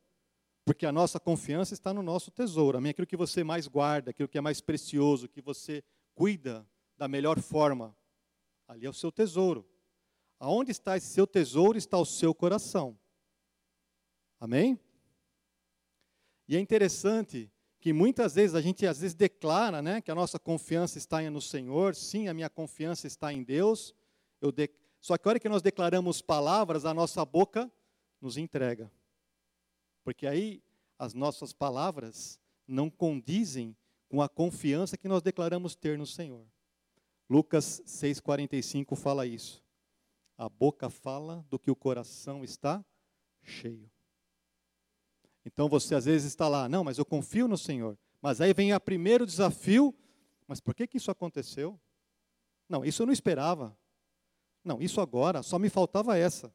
Porque 0.64 0.86
a 0.86 0.92
nossa 0.92 1.20
confiança 1.20 1.74
está 1.74 1.92
no 1.92 2.02
nosso 2.02 2.30
tesouro. 2.30 2.78
Amém? 2.78 2.90
Aquilo 2.90 3.06
que 3.06 3.16
você 3.16 3.44
mais 3.44 3.68
guarda, 3.68 4.10
aquilo 4.10 4.28
que 4.28 4.38
é 4.38 4.40
mais 4.40 4.60
precioso, 4.60 5.28
que 5.28 5.42
você 5.42 5.84
cuida 6.14 6.66
da 6.96 7.06
melhor 7.06 7.38
forma. 7.40 7.94
Ali 8.66 8.86
é 8.86 8.90
o 8.90 8.94
seu 8.94 9.12
tesouro. 9.12 9.68
Aonde 10.38 10.70
está 10.70 10.96
esse 10.96 11.08
seu 11.08 11.26
tesouro, 11.26 11.76
está 11.76 11.98
o 11.98 12.06
seu 12.06 12.34
coração. 12.34 12.98
Amém? 14.40 14.80
E 16.48 16.56
é 16.56 16.60
interessante 16.60 17.50
que 17.78 17.92
muitas 17.92 18.34
vezes 18.34 18.54
a 18.54 18.62
gente 18.62 18.86
às 18.86 19.00
vezes 19.00 19.14
declara, 19.14 19.82
né, 19.82 20.00
que 20.00 20.10
a 20.10 20.14
nossa 20.14 20.38
confiança 20.38 20.96
está 20.96 21.20
no 21.30 21.40
Senhor, 21.40 21.94
sim, 21.94 22.28
a 22.28 22.34
minha 22.34 22.48
confiança 22.48 23.06
está 23.06 23.32
em 23.32 23.42
Deus. 23.42 23.94
Eu 24.40 24.50
de... 24.50 24.70
Só 25.00 25.18
que 25.18 25.28
a 25.28 25.30
hora 25.30 25.40
que 25.40 25.48
nós 25.50 25.60
declaramos 25.60 26.22
palavras, 26.22 26.86
a 26.86 26.94
nossa 26.94 27.22
boca 27.26 27.70
nos 28.20 28.38
entrega. 28.38 28.90
Porque 30.04 30.26
aí 30.26 30.62
as 30.98 31.14
nossas 31.14 31.52
palavras 31.52 32.38
não 32.68 32.88
condizem 32.88 33.76
com 34.08 34.22
a 34.22 34.28
confiança 34.28 34.96
que 34.96 35.08
nós 35.08 35.22
declaramos 35.22 35.74
ter 35.74 35.98
no 35.98 36.06
Senhor. 36.06 36.46
Lucas 37.28 37.82
6,45 37.86 38.94
fala 38.94 39.26
isso. 39.26 39.64
A 40.36 40.48
boca 40.48 40.90
fala 40.90 41.44
do 41.48 41.58
que 41.58 41.70
o 41.70 41.76
coração 41.76 42.44
está 42.44 42.84
cheio. 43.42 43.90
Então 45.44 45.68
você 45.68 45.94
às 45.94 46.04
vezes 46.04 46.28
está 46.28 46.48
lá, 46.48 46.68
não, 46.68 46.84
mas 46.84 46.98
eu 46.98 47.04
confio 47.04 47.48
no 47.48 47.58
Senhor. 47.58 47.98
Mas 48.20 48.40
aí 48.40 48.52
vem 48.52 48.72
o 48.72 48.80
primeiro 48.80 49.26
desafio, 49.26 49.94
mas 50.46 50.60
por 50.60 50.74
que, 50.74 50.86
que 50.86 50.96
isso 50.96 51.10
aconteceu? 51.10 51.78
Não, 52.68 52.84
isso 52.84 53.02
eu 53.02 53.06
não 53.06 53.12
esperava. 53.12 53.76
Não, 54.62 54.80
isso 54.80 55.00
agora, 55.00 55.42
só 55.42 55.58
me 55.58 55.68
faltava 55.68 56.16
essa. 56.16 56.52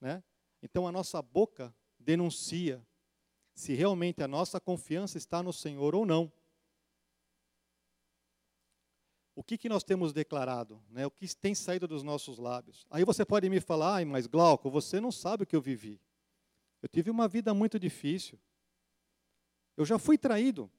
Né? 0.00 0.22
Então 0.62 0.86
a 0.86 0.92
nossa 0.92 1.22
boca 1.22 1.74
denuncia 2.08 2.82
se 3.52 3.74
realmente 3.74 4.22
a 4.22 4.28
nossa 4.28 4.58
confiança 4.58 5.18
está 5.18 5.42
no 5.42 5.52
Senhor 5.52 5.94
ou 5.94 6.06
não. 6.06 6.32
O 9.34 9.42
que, 9.42 9.58
que 9.58 9.68
nós 9.68 9.84
temos 9.84 10.14
declarado? 10.14 10.82
Né? 10.88 11.04
O 11.04 11.10
que 11.10 11.36
tem 11.36 11.54
saído 11.54 11.86
dos 11.86 12.02
nossos 12.02 12.38
lábios? 12.38 12.86
Aí 12.90 13.04
você 13.04 13.26
pode 13.26 13.50
me 13.50 13.60
falar, 13.60 13.96
Ai, 13.96 14.04
mas 14.06 14.26
Glauco, 14.26 14.70
você 14.70 14.98
não 15.00 15.12
sabe 15.12 15.42
o 15.42 15.46
que 15.46 15.54
eu 15.54 15.60
vivi. 15.60 16.00
Eu 16.80 16.88
tive 16.88 17.10
uma 17.10 17.28
vida 17.28 17.52
muito 17.52 17.78
difícil. 17.78 18.38
Eu 19.76 19.84
já 19.84 19.98
fui 19.98 20.16
traído. 20.16 20.70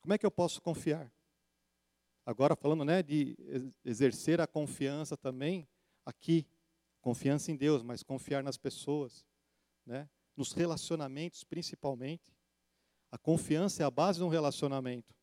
Como 0.00 0.14
é 0.14 0.18
que 0.18 0.26
eu 0.26 0.32
posso 0.32 0.60
confiar? 0.60 1.12
Agora 2.26 2.56
falando 2.56 2.84
né, 2.84 3.04
de 3.04 3.36
exercer 3.84 4.40
a 4.40 4.48
confiança 4.48 5.16
também 5.16 5.68
aqui, 6.04 6.44
confiança 7.00 7.52
em 7.52 7.56
Deus, 7.56 7.84
mas 7.84 8.02
confiar 8.02 8.42
nas 8.42 8.56
pessoas 8.56 9.24
né? 9.86 10.08
nos 10.36 10.52
relacionamentos 10.52 11.44
principalmente. 11.44 12.36
A 13.10 13.18
confiança 13.18 13.82
é 13.82 13.86
a 13.86 13.90
base 13.90 14.18
de 14.18 14.24
um 14.24 14.28
relacionamento. 14.28 15.14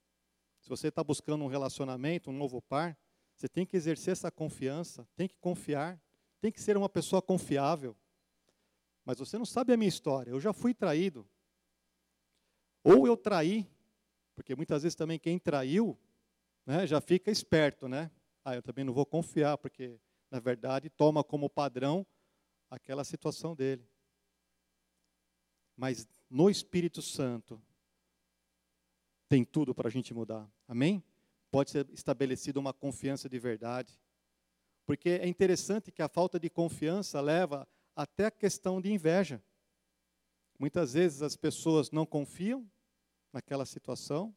Se 0.62 0.70
você 0.70 0.88
está 0.88 1.04
buscando 1.04 1.44
um 1.44 1.48
relacionamento, 1.48 2.30
um 2.30 2.38
novo 2.38 2.62
par, 2.62 2.98
você 3.36 3.50
tem 3.50 3.66
que 3.66 3.76
exercer 3.76 4.12
essa 4.12 4.32
confiança, 4.32 5.08
tem 5.16 5.28
que 5.28 5.36
confiar, 5.40 6.00
tem 6.40 6.52
que 6.52 6.62
ser 6.62 6.78
uma 6.78 6.88
pessoa 6.88 7.22
confiável. 7.22 7.98
Mas 9.04 9.18
você 9.18 9.38
não 9.38 9.46
sabe 9.46 9.74
a 9.74 9.78
minha 9.78 9.90
história, 9.90 10.32
eu 10.32 10.40
já 10.40 10.54
fui 10.54 10.74
traído. 10.74 11.28
Ou 12.84 13.06
eu 13.06 13.18
traí, 13.18 13.68
porque 14.36 14.56
muitas 14.56 14.84
vezes 14.84 14.96
também 14.96 15.20
quem 15.20 15.38
traiu 15.38 16.00
né, 16.66 16.86
já 16.88 17.02
fica 17.02 17.30
esperto, 17.30 17.88
né? 17.88 18.10
Ah, 18.44 18.56
eu 18.56 18.62
também 18.62 18.84
não 18.84 18.94
vou 18.94 19.06
confiar, 19.06 19.58
porque 19.58 20.00
na 20.30 20.40
verdade 20.40 20.90
toma 20.90 21.24
como 21.24 21.50
padrão 21.50 22.06
aquela 22.70 23.04
situação 23.04 23.56
dele 23.56 23.91
mas 25.82 26.08
no 26.30 26.48
Espírito 26.48 27.02
Santo 27.02 27.60
tem 29.28 29.44
tudo 29.44 29.74
para 29.74 29.88
a 29.88 29.92
gente 29.92 30.14
mudar. 30.14 30.48
Amém? 30.68 31.04
Pode 31.50 31.72
ser 31.72 31.90
estabelecida 31.90 32.60
uma 32.60 32.72
confiança 32.72 33.28
de 33.28 33.40
verdade. 33.40 34.00
Porque 34.86 35.10
é 35.10 35.28
interessante 35.28 35.92
que 35.92 36.04
a 36.04 36.08
falta 36.08 36.40
de 36.40 36.52
confiança 36.52 37.20
leva 37.20 37.68
até 37.96 38.28
a 38.28 38.32
questão 38.32 38.80
de 38.80 38.94
inveja. 38.94 39.44
Muitas 40.60 40.94
vezes 40.94 41.24
as 41.24 41.36
pessoas 41.36 41.90
não 41.90 42.06
confiam 42.06 42.70
naquela 43.34 43.66
situação 43.66 44.36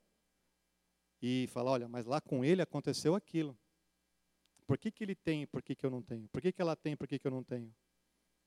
e 1.20 1.46
falam: 1.48 1.74
olha, 1.74 1.88
mas 1.88 2.06
lá 2.06 2.22
com 2.22 2.42
ele 2.42 2.62
aconteceu 2.62 3.14
aquilo. 3.14 3.54
Por 4.66 4.78
que, 4.78 4.90
que 4.90 5.04
ele 5.04 5.14
tem 5.14 5.46
por 5.46 5.62
que, 5.62 5.74
que 5.74 5.84
eu 5.84 5.90
não 5.90 6.00
tenho? 6.00 6.26
Por 6.28 6.40
que, 6.40 6.50
que 6.50 6.62
ela 6.62 6.74
tem 6.74 6.96
por 6.96 7.06
que, 7.06 7.18
que 7.18 7.26
eu 7.26 7.30
não 7.30 7.44
tenho? 7.44 7.70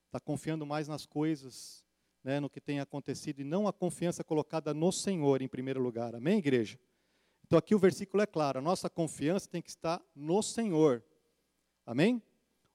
Está 0.08 0.20
confiando 0.20 0.66
mais 0.66 0.88
nas 0.88 1.06
coisas 1.06 1.86
né, 2.24 2.40
no 2.40 2.50
que 2.50 2.60
tem 2.60 2.80
acontecido 2.80 3.42
e 3.42 3.44
não 3.44 3.68
a 3.68 3.74
confiança 3.74 4.24
colocada 4.24 4.74
no 4.74 4.92
Senhor 4.92 5.42
em 5.42 5.48
primeiro 5.48 5.82
lugar. 5.82 6.16
Amém, 6.16 6.40
igreja? 6.40 6.80
Então 7.46 7.58
aqui 7.58 7.74
o 7.74 7.80
versículo 7.80 8.22
é 8.22 8.26
claro, 8.26 8.60
a 8.60 8.62
nossa 8.62 8.90
confiança 8.90 9.48
tem 9.50 9.62
que 9.62 9.70
estar 9.70 10.02
no 10.16 10.42
Senhor. 10.44 11.04
Amém? 11.86 12.22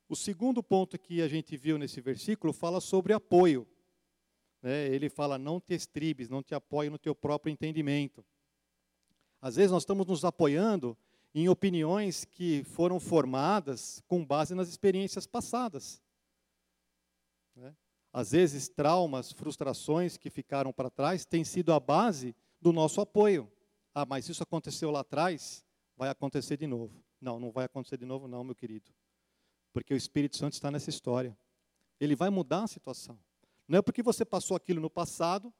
O 0.08 0.16
segundo 0.16 0.62
ponto 0.62 0.98
que 0.98 1.22
a 1.22 1.28
gente 1.28 1.56
viu 1.56 1.78
nesse 1.78 2.00
versículo 2.00 2.52
fala 2.52 2.80
sobre 2.80 3.12
apoio. 3.12 3.66
Né? 4.62 4.86
Ele 4.86 5.08
fala: 5.08 5.38
não 5.38 5.60
te 5.60 5.74
estribes, 5.74 6.30
não 6.30 6.42
te 6.42 6.54
apoie 6.54 6.88
no 6.88 6.98
teu 6.98 7.14
próprio 7.14 7.52
entendimento. 7.52 8.24
Às 9.40 9.56
vezes 9.56 9.72
nós 9.72 9.82
estamos 9.82 10.06
nos 10.06 10.24
apoiando 10.24 10.96
em 11.34 11.48
opiniões 11.48 12.24
que 12.24 12.62
foram 12.64 13.00
formadas 13.00 14.02
com 14.06 14.24
base 14.24 14.54
nas 14.54 14.68
experiências 14.68 15.26
passadas. 15.26 16.00
Né? 17.56 17.74
Às 18.12 18.32
vezes, 18.32 18.68
traumas, 18.68 19.32
frustrações 19.32 20.16
que 20.16 20.28
ficaram 20.28 20.72
para 20.72 20.90
trás 20.90 21.24
têm 21.24 21.44
sido 21.44 21.72
a 21.72 21.80
base 21.80 22.34
do 22.60 22.72
nosso 22.72 23.00
apoio. 23.00 23.50
Ah, 23.94 24.04
mas 24.04 24.28
isso 24.28 24.42
aconteceu 24.42 24.90
lá 24.90 25.00
atrás, 25.00 25.64
vai 25.96 26.10
acontecer 26.10 26.56
de 26.56 26.66
novo. 26.66 27.02
Não, 27.20 27.40
não 27.40 27.50
vai 27.50 27.64
acontecer 27.64 27.96
de 27.96 28.04
novo, 28.04 28.28
não, 28.28 28.44
meu 28.44 28.54
querido. 28.54 28.90
Porque 29.72 29.94
o 29.94 29.96
Espírito 29.96 30.36
Santo 30.36 30.52
está 30.52 30.70
nessa 30.70 30.90
história. 30.90 31.36
Ele 31.98 32.14
vai 32.14 32.28
mudar 32.28 32.64
a 32.64 32.66
situação. 32.66 33.18
Não 33.66 33.78
é 33.78 33.82
porque 33.82 34.02
você 34.02 34.24
passou 34.24 34.56
aquilo 34.56 34.80
no 34.80 34.90
passado, 34.90 35.52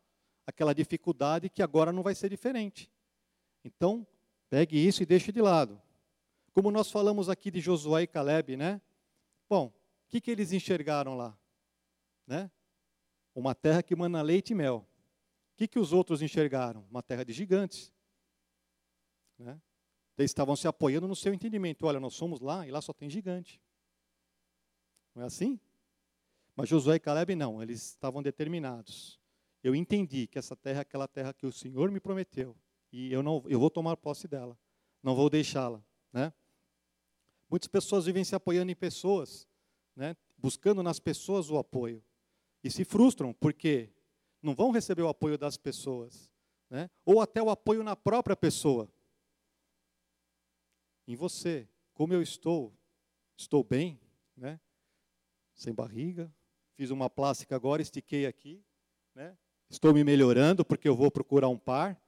aquela 0.46 0.74
dificuldade, 0.74 1.48
que 1.48 1.62
agora 1.62 1.92
não 1.92 2.02
vai 2.02 2.14
ser 2.14 2.28
diferente. 2.28 2.90
Então, 3.64 4.06
pegue 4.50 4.76
isso 4.76 5.02
e 5.02 5.06
deixe 5.06 5.32
de 5.32 5.40
lado. 5.40 5.80
Como 6.52 6.70
nós 6.70 6.90
falamos 6.90 7.30
aqui 7.30 7.50
de 7.50 7.60
Josué 7.60 8.02
e 8.02 8.06
Caleb, 8.06 8.56
né? 8.56 8.80
Bom, 9.48 9.68
o 9.68 9.72
que, 10.08 10.20
que 10.20 10.30
eles 10.30 10.52
enxergaram 10.52 11.16
lá? 11.16 11.38
Né? 12.26 12.50
Uma 13.34 13.54
terra 13.54 13.82
que 13.82 13.96
mana 13.96 14.22
leite 14.22 14.50
e 14.50 14.54
mel. 14.54 14.86
O 15.52 15.56
que, 15.56 15.66
que 15.66 15.78
os 15.78 15.92
outros 15.92 16.22
enxergaram? 16.22 16.86
Uma 16.90 17.02
terra 17.02 17.24
de 17.24 17.32
gigantes. 17.32 17.92
Né? 19.38 19.60
Eles 20.16 20.30
estavam 20.30 20.54
se 20.54 20.68
apoiando 20.68 21.08
no 21.08 21.16
seu 21.16 21.32
entendimento. 21.32 21.86
Olha, 21.86 22.00
nós 22.00 22.14
somos 22.14 22.40
lá 22.40 22.66
e 22.66 22.70
lá 22.70 22.80
só 22.80 22.92
tem 22.92 23.08
gigante. 23.08 23.60
Não 25.14 25.22
é 25.22 25.26
assim? 25.26 25.58
Mas 26.54 26.68
Josué 26.68 26.96
e 26.96 27.00
Caleb 27.00 27.34
não, 27.34 27.62
eles 27.62 27.82
estavam 27.82 28.22
determinados. 28.22 29.18
Eu 29.62 29.74
entendi 29.74 30.26
que 30.26 30.38
essa 30.38 30.56
terra 30.56 30.78
é 30.78 30.82
aquela 30.82 31.08
terra 31.08 31.32
que 31.32 31.46
o 31.46 31.52
Senhor 31.52 31.90
me 31.90 32.00
prometeu. 32.00 32.56
E 32.92 33.12
eu, 33.12 33.22
não, 33.22 33.42
eu 33.46 33.58
vou 33.58 33.70
tomar 33.70 33.96
posse 33.96 34.28
dela. 34.28 34.58
Não 35.02 35.14
vou 35.14 35.30
deixá-la. 35.30 35.82
Né? 36.12 36.32
Muitas 37.48 37.68
pessoas 37.68 38.04
vivem 38.04 38.24
se 38.24 38.34
apoiando 38.34 38.70
em 38.70 38.74
pessoas, 38.74 39.48
né? 39.96 40.14
buscando 40.36 40.82
nas 40.82 40.98
pessoas 40.98 41.50
o 41.50 41.56
apoio 41.56 42.02
e 42.62 42.70
se 42.70 42.84
frustram 42.84 43.32
porque 43.32 43.90
não 44.40 44.54
vão 44.54 44.70
receber 44.70 45.02
o 45.02 45.08
apoio 45.08 45.36
das 45.36 45.56
pessoas, 45.56 46.30
né? 46.70 46.88
ou 47.04 47.20
até 47.20 47.42
o 47.42 47.50
apoio 47.50 47.82
na 47.82 47.96
própria 47.96 48.36
pessoa. 48.36 48.88
Em 51.06 51.16
você, 51.16 51.68
como 51.92 52.12
eu 52.12 52.22
estou, 52.22 52.72
estou 53.36 53.64
bem, 53.64 54.00
né? 54.36 54.60
sem 55.54 55.74
barriga, 55.74 56.32
fiz 56.74 56.90
uma 56.90 57.10
plástica 57.10 57.56
agora, 57.56 57.82
estiquei 57.82 58.26
aqui, 58.26 58.64
né? 59.14 59.36
estou 59.68 59.92
me 59.92 60.04
melhorando 60.04 60.64
porque 60.64 60.88
eu 60.88 60.96
vou 60.96 61.10
procurar 61.10 61.48
um 61.48 61.58
par, 61.58 62.00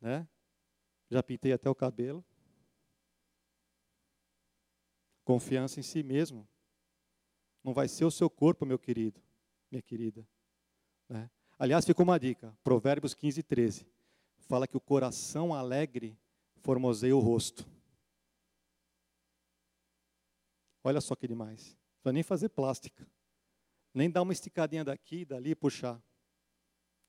né? 0.00 0.26
já 1.10 1.22
pintei 1.22 1.52
até 1.52 1.68
o 1.68 1.74
cabelo. 1.74 2.24
Confiança 5.24 5.78
em 5.78 5.82
si 5.82 6.02
mesmo. 6.02 6.48
Não 7.62 7.72
vai 7.72 7.86
ser 7.86 8.04
o 8.04 8.10
seu 8.10 8.28
corpo, 8.28 8.66
meu 8.66 8.78
querido 8.78 9.22
minha 9.72 9.82
querida. 9.82 10.26
Né? 11.08 11.30
Aliás, 11.58 11.84
ficou 11.84 12.04
uma 12.04 12.20
dica, 12.20 12.56
Provérbios 12.62 13.14
15, 13.14 13.42
13. 13.42 13.86
Fala 14.40 14.68
que 14.68 14.76
o 14.76 14.80
coração 14.80 15.54
alegre 15.54 16.18
formoseia 16.60 17.16
o 17.16 17.20
rosto. 17.20 17.66
Olha 20.84 21.00
só 21.00 21.14
que 21.14 21.26
demais. 21.26 21.76
Não 22.04 22.12
nem 22.12 22.22
fazer 22.22 22.50
plástica. 22.50 23.06
Nem 23.94 24.10
dar 24.10 24.22
uma 24.22 24.32
esticadinha 24.32 24.84
daqui 24.84 25.24
dali 25.24 25.50
e 25.50 25.54
puxar. 25.54 26.02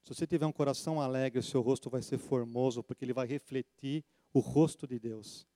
Se 0.04 0.14
você 0.14 0.28
tiver 0.28 0.46
um 0.46 0.52
coração 0.52 1.02
alegre, 1.02 1.40
o 1.40 1.44
seu 1.44 1.62
rosto 1.62 1.90
vai 1.90 2.02
ser 2.02 2.18
formoso, 2.18 2.84
porque 2.84 3.04
ele 3.04 3.14
vai 3.14 3.26
refletir 3.26 4.04
o 4.34 4.40
rosto 4.40 4.86
de 4.86 5.00
Deus. 5.00 5.48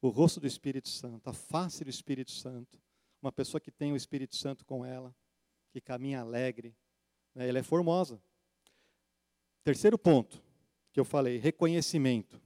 O 0.00 0.08
rosto 0.08 0.40
do 0.40 0.46
Espírito 0.46 0.88
Santo, 0.88 1.28
a 1.28 1.32
face 1.32 1.84
do 1.84 1.90
Espírito 1.90 2.30
Santo. 2.30 2.80
Uma 3.20 3.32
pessoa 3.32 3.60
que 3.60 3.72
tem 3.72 3.92
o 3.92 3.96
Espírito 3.96 4.36
Santo 4.36 4.64
com 4.64 4.84
ela, 4.84 5.14
que 5.70 5.80
caminha 5.80 6.20
alegre, 6.20 6.74
né, 7.34 7.48
ela 7.48 7.58
é 7.58 7.62
formosa. 7.62 8.20
Terceiro 9.62 9.98
ponto 9.98 10.42
que 10.92 10.98
eu 10.98 11.04
falei, 11.04 11.38
reconhecimento. 11.38 12.40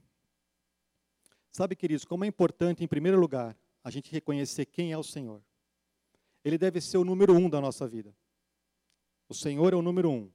Sabe, 1.51 1.75
queridos, 1.75 2.03
como 2.03 2.25
é 2.25 2.27
importante, 2.27 2.83
em 2.83 2.87
primeiro 2.87 3.19
lugar, 3.19 3.55
a 3.83 3.91
gente 3.91 4.11
reconhecer 4.11 4.65
quem 4.65 4.91
é 4.91 4.97
o 4.97 5.03
Senhor. 5.03 5.41
Ele 6.43 6.57
deve 6.57 6.81
ser 6.81 6.97
o 6.97 7.05
número 7.05 7.33
um 7.33 7.49
da 7.49 7.61
nossa 7.61 7.87
vida. 7.87 8.15
O 9.29 9.33
Senhor 9.33 9.73
é 9.73 9.75
o 9.75 9.81
número 9.81 10.09
um. 10.09 10.31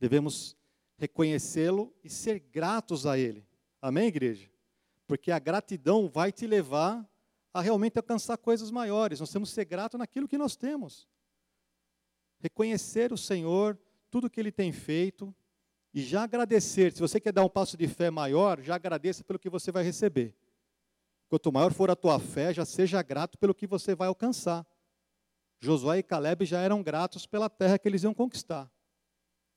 Devemos 0.00 0.56
reconhecê-lo 0.96 1.94
e 2.02 2.10
ser 2.10 2.38
gratos 2.38 3.06
a 3.06 3.18
Ele. 3.18 3.46
Amém, 3.80 4.08
igreja? 4.08 4.50
Porque 5.06 5.30
a 5.30 5.38
gratidão 5.38 6.08
vai 6.08 6.32
te 6.32 6.46
levar 6.46 7.08
a 7.52 7.60
realmente 7.60 7.96
alcançar 7.96 8.36
coisas 8.36 8.70
maiores. 8.70 9.20
Nós 9.20 9.30
temos 9.30 9.50
que 9.50 9.54
ser 9.54 9.64
gratos 9.64 9.98
naquilo 9.98 10.28
que 10.28 10.36
nós 10.36 10.56
temos. 10.56 11.06
Reconhecer 12.38 13.12
o 13.12 13.16
Senhor, 13.16 13.78
tudo 14.10 14.30
que 14.30 14.40
Ele 14.40 14.52
tem 14.52 14.72
feito, 14.72 15.34
e 15.92 16.02
já 16.02 16.22
agradecer. 16.24 16.92
Se 16.92 17.00
você 17.00 17.18
quer 17.18 17.32
dar 17.32 17.44
um 17.44 17.48
passo 17.48 17.76
de 17.76 17.88
fé 17.88 18.10
maior, 18.10 18.60
já 18.60 18.74
agradeça 18.74 19.24
pelo 19.24 19.38
que 19.38 19.48
você 19.48 19.72
vai 19.72 19.82
receber. 19.82 20.34
Quanto 21.28 21.50
maior 21.50 21.72
for 21.72 21.90
a 21.90 21.96
tua 21.96 22.18
fé, 22.20 22.52
já 22.52 22.64
seja 22.64 23.02
grato 23.02 23.38
pelo 23.38 23.54
que 23.54 23.66
você 23.66 23.94
vai 23.94 24.08
alcançar. 24.08 24.66
Josué 25.58 25.98
e 25.98 26.02
Caleb 26.02 26.44
já 26.44 26.60
eram 26.60 26.82
gratos 26.82 27.26
pela 27.26 27.48
terra 27.48 27.78
que 27.78 27.88
eles 27.88 28.02
iam 28.02 28.12
conquistar. 28.12 28.70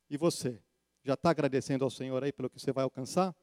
E 0.10 0.18
você? 0.18 0.62
Já 1.04 1.14
está 1.14 1.30
agradecendo 1.30 1.84
ao 1.84 1.90
Senhor 1.90 2.24
aí 2.24 2.32
pelo 2.32 2.50
que 2.50 2.60
você 2.60 2.72
vai 2.72 2.84
alcançar? 2.84 3.36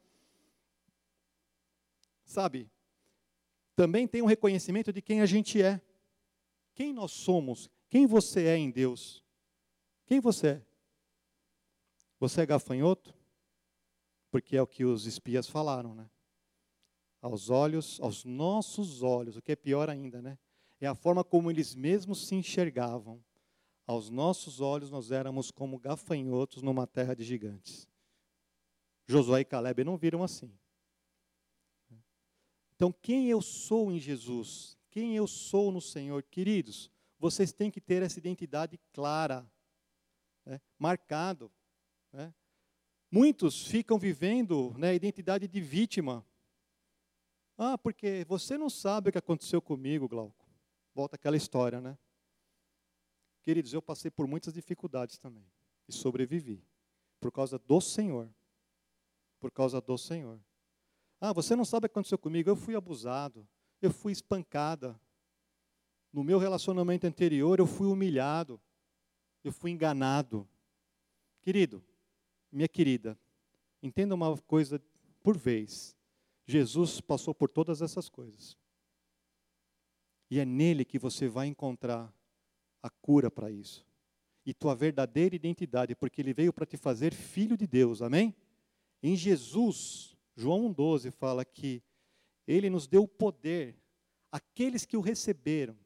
Sabe, 2.24 2.68
também 3.76 4.08
tem 4.08 4.22
um 4.22 4.26
reconhecimento 4.26 4.90
de 4.90 5.02
quem 5.02 5.20
a 5.20 5.26
gente 5.26 5.62
é. 5.62 5.80
Quem 6.74 6.94
nós 6.94 7.12
somos, 7.12 7.70
quem 7.90 8.06
você 8.06 8.46
é 8.46 8.56
em 8.56 8.70
Deus. 8.70 9.22
Quem 10.06 10.20
você 10.20 10.48
é? 10.48 10.62
Você 12.18 12.40
é 12.40 12.46
gafanhoto? 12.46 13.14
Porque 14.30 14.56
é 14.56 14.62
o 14.62 14.66
que 14.66 14.84
os 14.84 15.04
espias 15.04 15.48
falaram, 15.48 15.94
né? 15.94 16.08
Aos 17.20 17.50
olhos, 17.50 18.00
aos 18.00 18.24
nossos 18.24 19.02
olhos, 19.02 19.36
o 19.36 19.42
que 19.42 19.52
é 19.52 19.56
pior 19.56 19.90
ainda, 19.90 20.22
né? 20.22 20.38
É 20.80 20.86
a 20.86 20.94
forma 20.94 21.24
como 21.24 21.50
eles 21.50 21.74
mesmos 21.74 22.26
se 22.26 22.34
enxergavam. 22.34 23.22
Aos 23.86 24.10
nossos 24.10 24.60
olhos, 24.60 24.90
nós 24.90 25.10
éramos 25.10 25.50
como 25.50 25.78
gafanhotos 25.78 26.62
numa 26.62 26.86
terra 26.86 27.14
de 27.14 27.24
gigantes. 27.24 27.88
Josué 29.06 29.40
e 29.40 29.44
Caleb 29.44 29.84
não 29.84 29.96
viram 29.96 30.22
assim. 30.22 30.52
Então, 32.74 32.92
quem 32.92 33.28
eu 33.28 33.40
sou 33.40 33.90
em 33.90 33.98
Jesus? 33.98 34.76
Quem 34.90 35.16
eu 35.16 35.26
sou 35.26 35.72
no 35.72 35.80
Senhor? 35.80 36.22
Queridos, 36.24 36.90
vocês 37.18 37.52
têm 37.52 37.70
que 37.70 37.80
ter 37.80 38.02
essa 38.02 38.18
identidade 38.18 38.78
clara, 38.92 39.50
né, 40.46 40.60
marcado. 40.78 41.52
Né? 42.12 42.32
Muitos 43.10 43.66
ficam 43.66 43.98
vivendo 43.98 44.72
né, 44.78 44.90
a 44.90 44.94
identidade 44.94 45.46
de 45.48 45.60
vítima. 45.60 46.24
Ah, 47.58 47.76
porque 47.76 48.24
você 48.28 48.56
não 48.56 48.70
sabe 48.70 49.08
o 49.08 49.12
que 49.12 49.18
aconteceu 49.18 49.60
comigo, 49.60 50.08
Glauco. 50.08 50.46
Volta 50.94 51.16
aquela 51.16 51.36
história, 51.36 51.80
né? 51.80 51.98
Queridos, 53.42 53.72
eu 53.72 53.82
passei 53.82 54.10
por 54.10 54.26
muitas 54.26 54.54
dificuldades 54.54 55.18
também. 55.18 55.46
E 55.88 55.92
sobrevivi. 55.92 56.64
Por 57.20 57.30
causa 57.30 57.58
do 57.58 57.80
Senhor. 57.80 58.28
Por 59.38 59.50
causa 59.50 59.80
do 59.80 59.96
Senhor. 59.96 60.40
Ah, 61.20 61.32
você 61.32 61.54
não 61.54 61.64
sabe 61.64 61.86
o 61.86 61.88
que 61.88 61.92
aconteceu 61.92 62.18
comigo. 62.18 62.50
Eu 62.50 62.56
fui 62.56 62.74
abusado. 62.74 63.48
Eu 63.80 63.92
fui 63.92 64.12
espancada. 64.12 64.98
No 66.12 66.24
meu 66.24 66.38
relacionamento 66.38 67.06
anterior, 67.06 67.58
eu 67.58 67.66
fui 67.66 67.86
humilhado. 67.86 68.60
Eu 69.46 69.52
fui 69.52 69.70
enganado. 69.70 70.44
Querido, 71.40 71.80
minha 72.50 72.66
querida, 72.66 73.16
entenda 73.80 74.12
uma 74.12 74.36
coisa 74.38 74.82
por 75.22 75.38
vez. 75.38 75.96
Jesus 76.44 77.00
passou 77.00 77.32
por 77.32 77.48
todas 77.48 77.80
essas 77.80 78.08
coisas. 78.08 78.58
E 80.28 80.40
é 80.40 80.44
nele 80.44 80.84
que 80.84 80.98
você 80.98 81.28
vai 81.28 81.46
encontrar 81.46 82.12
a 82.82 82.90
cura 82.90 83.30
para 83.30 83.48
isso. 83.48 83.86
E 84.44 84.52
tua 84.52 84.74
verdadeira 84.74 85.36
identidade, 85.36 85.94
porque 85.94 86.20
ele 86.20 86.34
veio 86.34 86.52
para 86.52 86.66
te 86.66 86.76
fazer 86.76 87.14
filho 87.14 87.56
de 87.56 87.68
Deus, 87.68 88.02
amém? 88.02 88.34
Em 89.00 89.14
Jesus, 89.14 90.16
João 90.34 90.74
1,12 90.74 91.12
fala 91.12 91.44
que 91.44 91.84
ele 92.48 92.68
nos 92.68 92.88
deu 92.88 93.04
o 93.04 93.08
poder, 93.08 93.80
aqueles 94.32 94.84
que 94.84 94.96
o 94.96 95.00
receberam, 95.00 95.78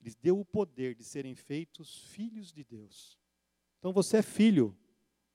lhes 0.00 0.14
deu 0.14 0.38
o 0.38 0.44
poder 0.44 0.94
de 0.94 1.04
serem 1.04 1.34
feitos 1.34 2.02
filhos 2.10 2.52
de 2.52 2.64
Deus. 2.64 3.18
Então 3.78 3.92
você 3.92 4.18
é 4.18 4.22
filho, 4.22 4.76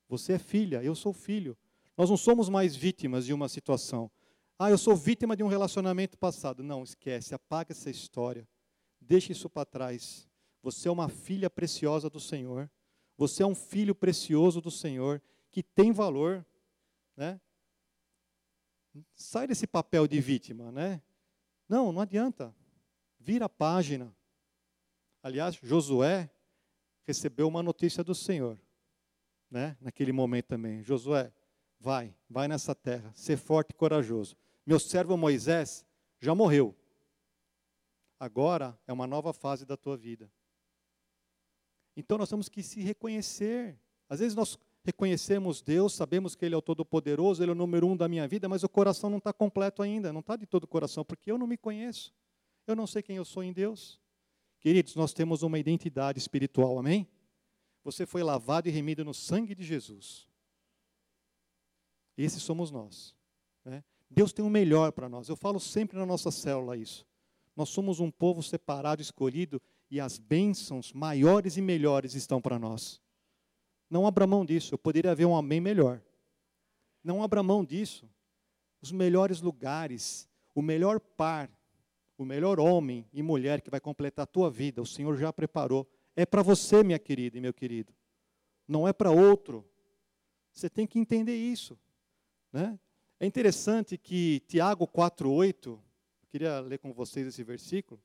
você 0.07 0.33
é 0.33 0.39
filha, 0.39 0.83
eu 0.83 0.95
sou 0.95 1.13
filho. 1.13 1.57
Nós 1.97 2.09
não 2.09 2.17
somos 2.17 2.49
mais 2.49 2.75
vítimas 2.75 3.25
de 3.25 3.33
uma 3.33 3.47
situação. 3.47 4.11
Ah, 4.57 4.69
eu 4.69 4.77
sou 4.77 4.95
vítima 4.95 5.35
de 5.35 5.43
um 5.43 5.47
relacionamento 5.47 6.17
passado. 6.17 6.63
Não, 6.63 6.83
esquece, 6.83 7.35
apaga 7.35 7.71
essa 7.71 7.89
história. 7.89 8.47
Deixe 8.99 9.31
isso 9.31 9.49
para 9.49 9.65
trás. 9.65 10.27
Você 10.61 10.87
é 10.87 10.91
uma 10.91 11.09
filha 11.09 11.49
preciosa 11.49 12.09
do 12.09 12.19
Senhor. 12.19 12.69
Você 13.17 13.43
é 13.43 13.45
um 13.45 13.55
filho 13.55 13.93
precioso 13.93 14.61
do 14.61 14.71
Senhor 14.71 15.21
que 15.51 15.61
tem 15.61 15.91
valor, 15.91 16.45
né? 17.15 17.39
Sai 19.15 19.47
desse 19.47 19.67
papel 19.67 20.07
de 20.07 20.19
vítima, 20.19 20.71
né? 20.71 21.01
Não, 21.67 21.91
não 21.91 22.01
adianta. 22.01 22.55
Vira 23.19 23.45
a 23.45 23.49
página. 23.49 24.15
Aliás, 25.23 25.55
Josué 25.63 26.29
recebeu 27.05 27.47
uma 27.47 27.63
notícia 27.63 28.03
do 28.03 28.13
Senhor 28.13 28.59
né, 29.49 29.77
naquele 29.79 30.11
momento 30.11 30.47
também. 30.47 30.83
Josué, 30.83 31.31
vai, 31.79 32.13
vai 32.29 32.47
nessa 32.49 32.75
terra, 32.75 33.09
ser 33.15 33.37
forte 33.37 33.71
e 33.71 33.73
corajoso. 33.73 34.35
Meu 34.65 34.79
servo 34.79 35.15
Moisés 35.15 35.85
já 36.19 36.35
morreu. 36.35 36.75
Agora 38.19 38.77
é 38.85 38.91
uma 38.91 39.07
nova 39.07 39.31
fase 39.31 39.65
da 39.65 39.77
tua 39.77 39.95
vida. 39.95 40.29
Então 41.95 42.17
nós 42.17 42.29
temos 42.29 42.49
que 42.49 42.61
se 42.61 42.81
reconhecer. 42.81 43.79
Às 44.09 44.19
vezes 44.19 44.35
nós 44.35 44.59
reconhecemos 44.83 45.61
Deus, 45.61 45.93
sabemos 45.93 46.35
que 46.35 46.43
Ele 46.43 46.55
é 46.55 46.57
o 46.57 46.61
Todo-Poderoso, 46.61 47.41
Ele 47.41 47.51
é 47.51 47.53
o 47.53 47.57
número 47.57 47.87
um 47.87 47.95
da 47.95 48.09
minha 48.09 48.27
vida, 48.27 48.49
mas 48.49 48.63
o 48.63 48.69
coração 48.69 49.09
não 49.09 49.19
está 49.19 49.31
completo 49.31 49.81
ainda, 49.81 50.11
não 50.11 50.19
está 50.19 50.35
de 50.35 50.45
todo 50.45 50.65
o 50.65 50.67
coração, 50.67 51.05
porque 51.05 51.31
eu 51.31 51.37
não 51.37 51.47
me 51.47 51.57
conheço. 51.57 52.13
Eu 52.67 52.75
não 52.75 52.87
sei 52.87 53.01
quem 53.01 53.15
eu 53.15 53.25
sou 53.25 53.41
em 53.41 53.53
Deus. 53.53 54.02
Queridos, 54.63 54.95
nós 54.95 55.11
temos 55.11 55.43
uma 55.43 55.59
identidade 55.59 56.17
espiritual, 56.17 56.79
amém? 56.79 57.05
Você 57.83 58.05
foi 58.05 58.23
lavado 58.23 58.69
e 58.69 58.71
remido 58.71 59.03
no 59.03 59.13
sangue 59.13 59.53
de 59.53 59.61
Jesus. 59.61 60.25
Esses 62.17 62.41
somos 62.41 62.71
nós. 62.71 63.13
Né? 63.65 63.83
Deus 64.09 64.31
tem 64.31 64.45
o 64.45 64.49
melhor 64.49 64.93
para 64.93 65.09
nós. 65.09 65.27
Eu 65.27 65.35
falo 65.35 65.59
sempre 65.59 65.97
na 65.97 66.05
nossa 66.05 66.31
célula 66.31 66.77
isso. 66.77 67.05
Nós 67.57 67.67
somos 67.67 67.99
um 67.99 68.09
povo 68.09 68.41
separado, 68.41 69.01
escolhido, 69.01 69.61
e 69.91 69.99
as 69.99 70.17
bênçãos 70.17 70.93
maiores 70.93 71.57
e 71.57 71.61
melhores 71.61 72.15
estão 72.15 72.41
para 72.41 72.57
nós. 72.57 73.01
Não 73.89 74.07
abra 74.07 74.25
mão 74.25 74.45
disso. 74.45 74.73
Eu 74.73 74.77
poderia 74.77 75.11
haver 75.11 75.25
um 75.25 75.35
amém 75.35 75.59
melhor. 75.59 76.01
Não 77.03 77.21
abra 77.21 77.43
mão 77.43 77.65
disso. 77.65 78.09
Os 78.81 78.93
melhores 78.93 79.41
lugares, 79.41 80.25
o 80.55 80.61
melhor 80.61 81.01
par, 81.01 81.51
o 82.23 82.25
melhor 82.25 82.59
homem 82.59 83.07
e 83.13 83.21
mulher 83.21 83.61
que 83.61 83.69
vai 83.69 83.79
completar 83.79 84.23
a 84.23 84.27
tua 84.27 84.49
vida, 84.49 84.81
o 84.81 84.85
Senhor 84.85 85.15
já 85.17 85.31
preparou 85.31 85.87
é 86.15 86.25
para 86.25 86.41
você, 86.41 86.83
minha 86.83 86.99
querida 86.99 87.37
e 87.37 87.41
meu 87.41 87.53
querido. 87.53 87.93
Não 88.67 88.87
é 88.87 88.93
para 88.93 89.11
outro. 89.11 89.67
Você 90.51 90.69
tem 90.69 90.85
que 90.85 90.99
entender 90.99 91.35
isso. 91.35 91.77
Né? 92.51 92.79
É 93.19 93.25
interessante 93.25 93.97
que 93.97 94.41
Tiago 94.47 94.87
4,8, 94.87 95.67
eu 95.67 95.81
queria 96.29 96.59
ler 96.59 96.77
com 96.77 96.93
vocês 96.93 97.27
esse 97.27 97.43
versículo, 97.43 98.01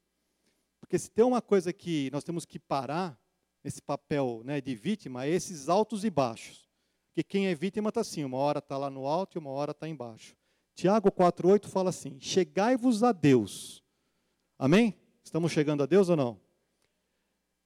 porque 0.81 0.99
se 0.99 1.11
tem 1.11 1.25
uma 1.25 1.43
coisa 1.43 1.73
que 1.73 2.11
nós 2.13 2.25
temos 2.25 2.45
que 2.45 2.59
parar 2.59 3.21
nesse 3.63 3.83
papel 3.83 4.43
né, 4.45 4.61
de 4.61 4.75
vítima, 4.75 5.27
é 5.27 5.29
esses 5.29 5.69
altos 5.69 6.05
e 6.05 6.11
baixos. 6.11 6.69
Porque 7.09 7.23
quem 7.23 7.49
é 7.49 7.55
vítima 7.55 7.91
está 7.91 8.01
assim, 8.01 8.25
uma 8.25 8.39
hora 8.39 8.61
está 8.61 8.79
lá 8.79 8.89
no 8.89 9.07
alto 9.07 9.37
e 9.37 9.39
uma 9.39 9.51
hora 9.51 9.73
está 9.73 9.89
embaixo. 9.89 10.37
Tiago 10.75 11.11
4,8 11.11 11.67
fala 11.67 11.91
assim: 11.91 12.19
Chegai-vos 12.21 13.03
a 13.03 13.11
Deus. 13.11 13.83
Amém? 14.59 14.95
Estamos 15.23 15.53
chegando 15.53 15.83
a 15.83 15.87
Deus 15.87 16.09
ou 16.09 16.17
não? 16.17 16.41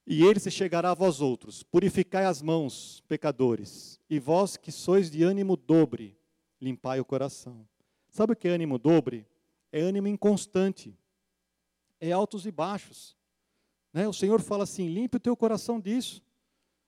E 0.05 0.23
ele 0.23 0.39
se 0.39 0.51
chegará 0.51 0.91
a 0.91 0.93
vós 0.93 1.21
outros. 1.21 1.63
Purificai 1.63 2.25
as 2.25 2.41
mãos, 2.41 3.01
pecadores, 3.07 3.99
e 4.09 4.19
vós 4.19 4.57
que 4.57 4.71
sois 4.71 5.09
de 5.09 5.23
ânimo 5.23 5.55
dobre, 5.55 6.17
limpai 6.61 6.99
o 6.99 7.05
coração. 7.05 7.67
Sabe 8.09 8.33
o 8.33 8.35
que 8.35 8.47
é 8.47 8.51
ânimo 8.51 8.77
dobre? 8.77 9.25
É 9.71 9.81
ânimo 9.81 10.07
inconstante. 10.07 10.95
É 11.99 12.11
altos 12.11 12.45
e 12.45 12.51
baixos. 12.51 13.17
Né? 13.91 14.07
O 14.07 14.13
Senhor 14.13 14.39
fala 14.41 14.63
assim: 14.63 14.87
limpe 14.87 15.17
o 15.17 15.19
teu 15.19 15.35
coração 15.35 15.79
disso. 15.79 16.21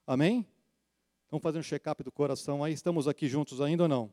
Amém? 0.06 0.46
Vamos 1.28 1.42
fazer 1.42 1.58
um 1.58 1.62
check-up 1.62 2.04
do 2.04 2.12
coração 2.12 2.62
aí. 2.62 2.72
Estamos 2.72 3.08
aqui 3.08 3.26
juntos 3.26 3.60
ainda 3.60 3.84
ou 3.84 3.88
não? 3.88 4.12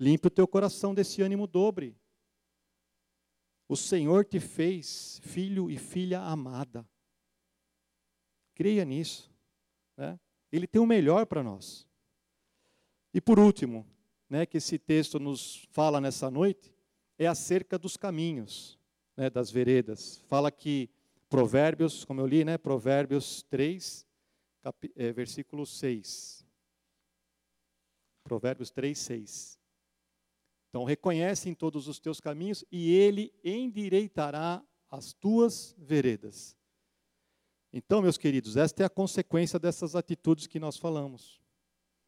Limpe 0.00 0.26
o 0.26 0.30
teu 0.30 0.48
coração 0.48 0.94
desse 0.94 1.22
ânimo 1.22 1.46
dobre. 1.46 1.96
O 3.70 3.76
Senhor 3.76 4.24
te 4.24 4.40
fez 4.40 5.20
filho 5.22 5.70
e 5.70 5.78
filha 5.78 6.18
amada. 6.22 6.84
Creia 8.52 8.84
nisso. 8.84 9.32
Né? 9.96 10.18
Ele 10.50 10.66
tem 10.66 10.82
o 10.82 10.86
melhor 10.86 11.24
para 11.24 11.40
nós. 11.40 11.86
E 13.14 13.20
por 13.20 13.38
último, 13.38 13.86
né, 14.28 14.44
que 14.44 14.56
esse 14.56 14.76
texto 14.76 15.20
nos 15.20 15.68
fala 15.70 16.00
nessa 16.00 16.28
noite, 16.28 16.74
é 17.16 17.28
acerca 17.28 17.78
dos 17.78 17.96
caminhos, 17.96 18.76
né, 19.16 19.30
das 19.30 19.52
veredas. 19.52 20.16
Fala 20.26 20.50
que 20.50 20.90
Provérbios, 21.28 22.04
como 22.04 22.20
eu 22.20 22.26
li, 22.26 22.44
né, 22.44 22.58
Provérbios 22.58 23.44
3, 23.44 24.04
cap, 24.62 24.92
é, 24.96 25.12
versículo 25.12 25.64
6. 25.64 26.44
Provérbios 28.24 28.72
3, 28.72 28.98
6. 28.98 29.59
Então, 30.70 30.84
reconhece 30.84 31.50
em 31.50 31.54
todos 31.54 31.88
os 31.88 31.98
teus 31.98 32.20
caminhos 32.20 32.64
e 32.70 32.94
ele 32.94 33.34
endireitará 33.44 34.64
as 34.88 35.12
tuas 35.12 35.74
veredas. 35.76 36.56
Então, 37.72 38.00
meus 38.00 38.16
queridos, 38.16 38.56
esta 38.56 38.82
é 38.82 38.86
a 38.86 38.90
consequência 38.90 39.58
dessas 39.58 39.94
atitudes 39.94 40.46
que 40.46 40.58
nós 40.58 40.76
falamos: 40.76 41.40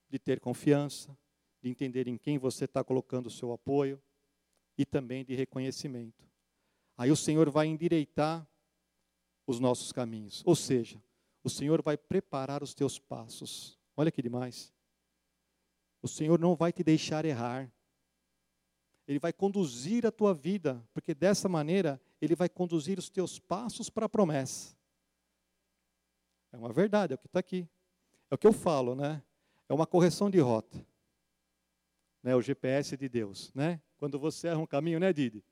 de 0.08 0.18
ter 0.18 0.40
confiança, 0.40 1.16
de 1.60 1.68
entender 1.68 2.08
em 2.08 2.16
quem 2.16 2.38
você 2.38 2.64
está 2.64 2.82
colocando 2.82 3.26
o 3.26 3.30
seu 3.30 3.52
apoio 3.52 4.00
e 4.78 4.86
também 4.86 5.24
de 5.24 5.34
reconhecimento. 5.34 6.24
Aí 6.96 7.10
o 7.10 7.16
Senhor 7.16 7.50
vai 7.50 7.66
endireitar 7.66 8.46
os 9.46 9.58
nossos 9.58 9.92
caminhos, 9.92 10.42
ou 10.46 10.54
seja, 10.54 11.02
o 11.42 11.50
Senhor 11.50 11.82
vai 11.82 11.96
preparar 11.96 12.62
os 12.62 12.74
teus 12.74 12.98
passos. 12.98 13.78
Olha 13.96 14.10
que 14.10 14.22
demais. 14.22 14.72
O 16.00 16.08
Senhor 16.08 16.38
não 16.38 16.54
vai 16.54 16.72
te 16.72 16.82
deixar 16.82 17.24
errar. 17.24 17.72
Ele 19.12 19.18
vai 19.18 19.32
conduzir 19.32 20.06
a 20.06 20.10
tua 20.10 20.34
vida, 20.34 20.82
porque 20.92 21.14
dessa 21.14 21.48
maneira 21.48 22.00
ele 22.20 22.34
vai 22.34 22.48
conduzir 22.48 22.98
os 22.98 23.08
teus 23.08 23.38
passos 23.38 23.88
para 23.88 24.06
a 24.06 24.08
promessa. 24.08 24.76
É 26.50 26.56
uma 26.56 26.72
verdade, 26.72 27.12
é 27.12 27.16
o 27.16 27.18
que 27.18 27.26
está 27.26 27.40
aqui. 27.40 27.68
É 28.30 28.34
o 28.34 28.38
que 28.38 28.46
eu 28.46 28.52
falo, 28.52 28.94
né? 28.94 29.22
É 29.68 29.74
uma 29.74 29.86
correção 29.86 30.30
de 30.30 30.38
rota 30.38 30.84
né, 32.22 32.36
o 32.36 32.40
GPS 32.40 32.96
de 32.96 33.08
Deus, 33.08 33.52
né? 33.54 33.80
Quando 33.98 34.18
você 34.18 34.48
erra 34.48 34.58
um 34.58 34.66
caminho, 34.66 35.00
né, 35.00 35.12
Didi? 35.12 35.44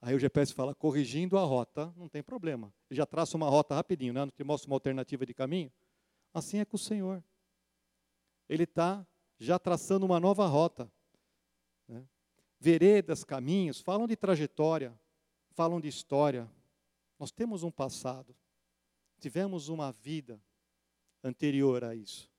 Aí 0.00 0.14
o 0.14 0.18
GPS 0.18 0.52
fala, 0.52 0.74
corrigindo 0.74 1.38
a 1.38 1.42
rota, 1.42 1.92
não 1.96 2.08
tem 2.08 2.22
problema. 2.22 2.72
Ele 2.90 2.98
já 2.98 3.06
traça 3.06 3.36
uma 3.36 3.48
rota 3.48 3.74
rapidinho, 3.74 4.12
né? 4.12 4.20
Não 4.20 4.30
te 4.30 4.44
mostra 4.44 4.70
uma 4.70 4.76
alternativa 4.76 5.24
de 5.26 5.34
caminho. 5.34 5.72
Assim 6.32 6.58
é 6.58 6.64
com 6.64 6.76
o 6.76 6.78
Senhor. 6.78 7.24
Ele 8.48 8.64
está 8.64 9.06
já 9.38 9.58
traçando 9.58 10.04
uma 10.04 10.20
nova 10.20 10.46
rota. 10.46 10.90
Né? 11.88 12.06
Veredas, 12.64 13.24
caminhos, 13.24 13.82
falam 13.82 14.06
de 14.06 14.16
trajetória, 14.16 14.98
falam 15.50 15.78
de 15.78 15.86
história. 15.86 16.50
Nós 17.18 17.30
temos 17.30 17.62
um 17.62 17.70
passado, 17.70 18.34
tivemos 19.20 19.68
uma 19.68 19.92
vida 19.92 20.40
anterior 21.22 21.84
a 21.84 21.94
isso. 21.94 22.32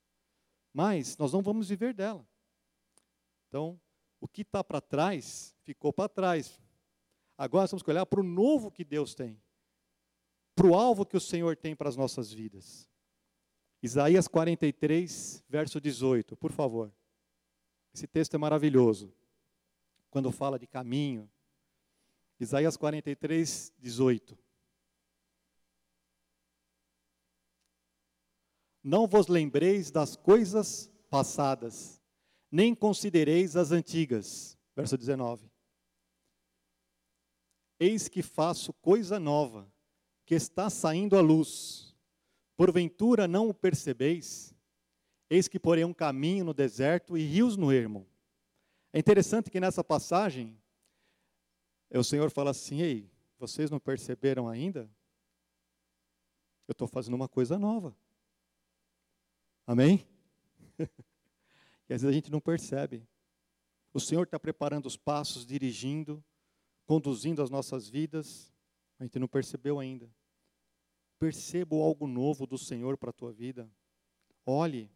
Mas 0.72 1.16
nós 1.16 1.32
não 1.32 1.42
vamos 1.42 1.68
viver 1.68 1.94
dela. 1.94 2.26
Então, 3.46 3.80
o 4.20 4.26
que 4.26 4.42
está 4.42 4.64
para 4.64 4.80
trás, 4.80 5.54
ficou 5.62 5.92
para 5.92 6.08
trás. 6.08 6.60
Agora 7.38 7.68
temos 7.68 7.84
que 7.84 7.90
olhar 7.92 8.04
para 8.04 8.18
o 8.18 8.24
novo 8.24 8.68
que 8.68 8.84
Deus 8.84 9.14
tem, 9.14 9.40
para 10.56 10.66
o 10.66 10.74
alvo 10.74 11.06
que 11.06 11.16
o 11.16 11.20
Senhor 11.20 11.56
tem 11.56 11.76
para 11.76 11.88
as 11.88 11.96
nossas 11.96 12.32
vidas. 12.32 12.90
Isaías 13.80 14.26
43, 14.26 15.44
verso 15.48 15.80
18, 15.80 16.36
por 16.36 16.50
favor. 16.50 16.92
Esse 17.94 18.08
texto 18.08 18.34
é 18.34 18.38
maravilhoso. 18.38 19.14
Quando 20.10 20.32
fala 20.32 20.58
de 20.58 20.66
caminho. 20.66 21.30
Isaías 22.38 22.76
43, 22.76 23.72
18. 23.78 24.38
Não 28.82 29.06
vos 29.06 29.26
lembreis 29.26 29.90
das 29.90 30.14
coisas 30.14 30.88
passadas, 31.10 32.00
nem 32.50 32.74
considereis 32.74 33.56
as 33.56 33.72
antigas. 33.72 34.56
Verso 34.76 34.96
19. 34.96 35.50
Eis 37.80 38.08
que 38.08 38.22
faço 38.22 38.72
coisa 38.74 39.18
nova, 39.18 39.68
que 40.24 40.34
está 40.34 40.70
saindo 40.70 41.16
à 41.16 41.20
luz. 41.20 41.96
Porventura 42.56 43.26
não 43.26 43.48
o 43.48 43.54
percebeis? 43.54 44.54
Eis 45.28 45.48
que 45.48 45.58
porém 45.58 45.84
um 45.84 45.92
caminho 45.92 46.44
no 46.44 46.54
deserto 46.54 47.18
e 47.18 47.22
rios 47.22 47.56
no 47.56 47.72
ermo. 47.72 48.06
É 48.92 48.98
interessante 48.98 49.50
que 49.50 49.60
nessa 49.60 49.84
passagem, 49.84 50.58
o 51.90 52.04
Senhor 52.04 52.30
fala 52.30 52.50
assim: 52.50 52.80
Ei, 52.80 53.10
vocês 53.38 53.70
não 53.70 53.78
perceberam 53.78 54.48
ainda? 54.48 54.90
Eu 56.66 56.72
estou 56.72 56.88
fazendo 56.88 57.14
uma 57.14 57.28
coisa 57.28 57.58
nova. 57.58 57.96
Amém? 59.66 60.06
E 61.88 61.94
às 61.94 62.02
vezes 62.02 62.12
a 62.12 62.18
gente 62.18 62.32
não 62.32 62.40
percebe. 62.40 63.06
O 63.94 64.00
Senhor 64.00 64.24
está 64.24 64.40
preparando 64.40 64.86
os 64.86 64.96
passos, 64.96 65.46
dirigindo, 65.46 66.20
conduzindo 66.84 67.40
as 67.40 67.48
nossas 67.48 67.88
vidas. 67.88 68.52
A 68.98 69.04
gente 69.04 69.20
não 69.20 69.28
percebeu 69.28 69.78
ainda. 69.78 70.10
Perceba 71.16 71.76
algo 71.76 72.06
novo 72.06 72.44
do 72.44 72.58
Senhor 72.58 72.98
para 72.98 73.10
a 73.10 73.12
tua 73.12 73.32
vida. 73.32 73.70
Olhe, 74.44 74.90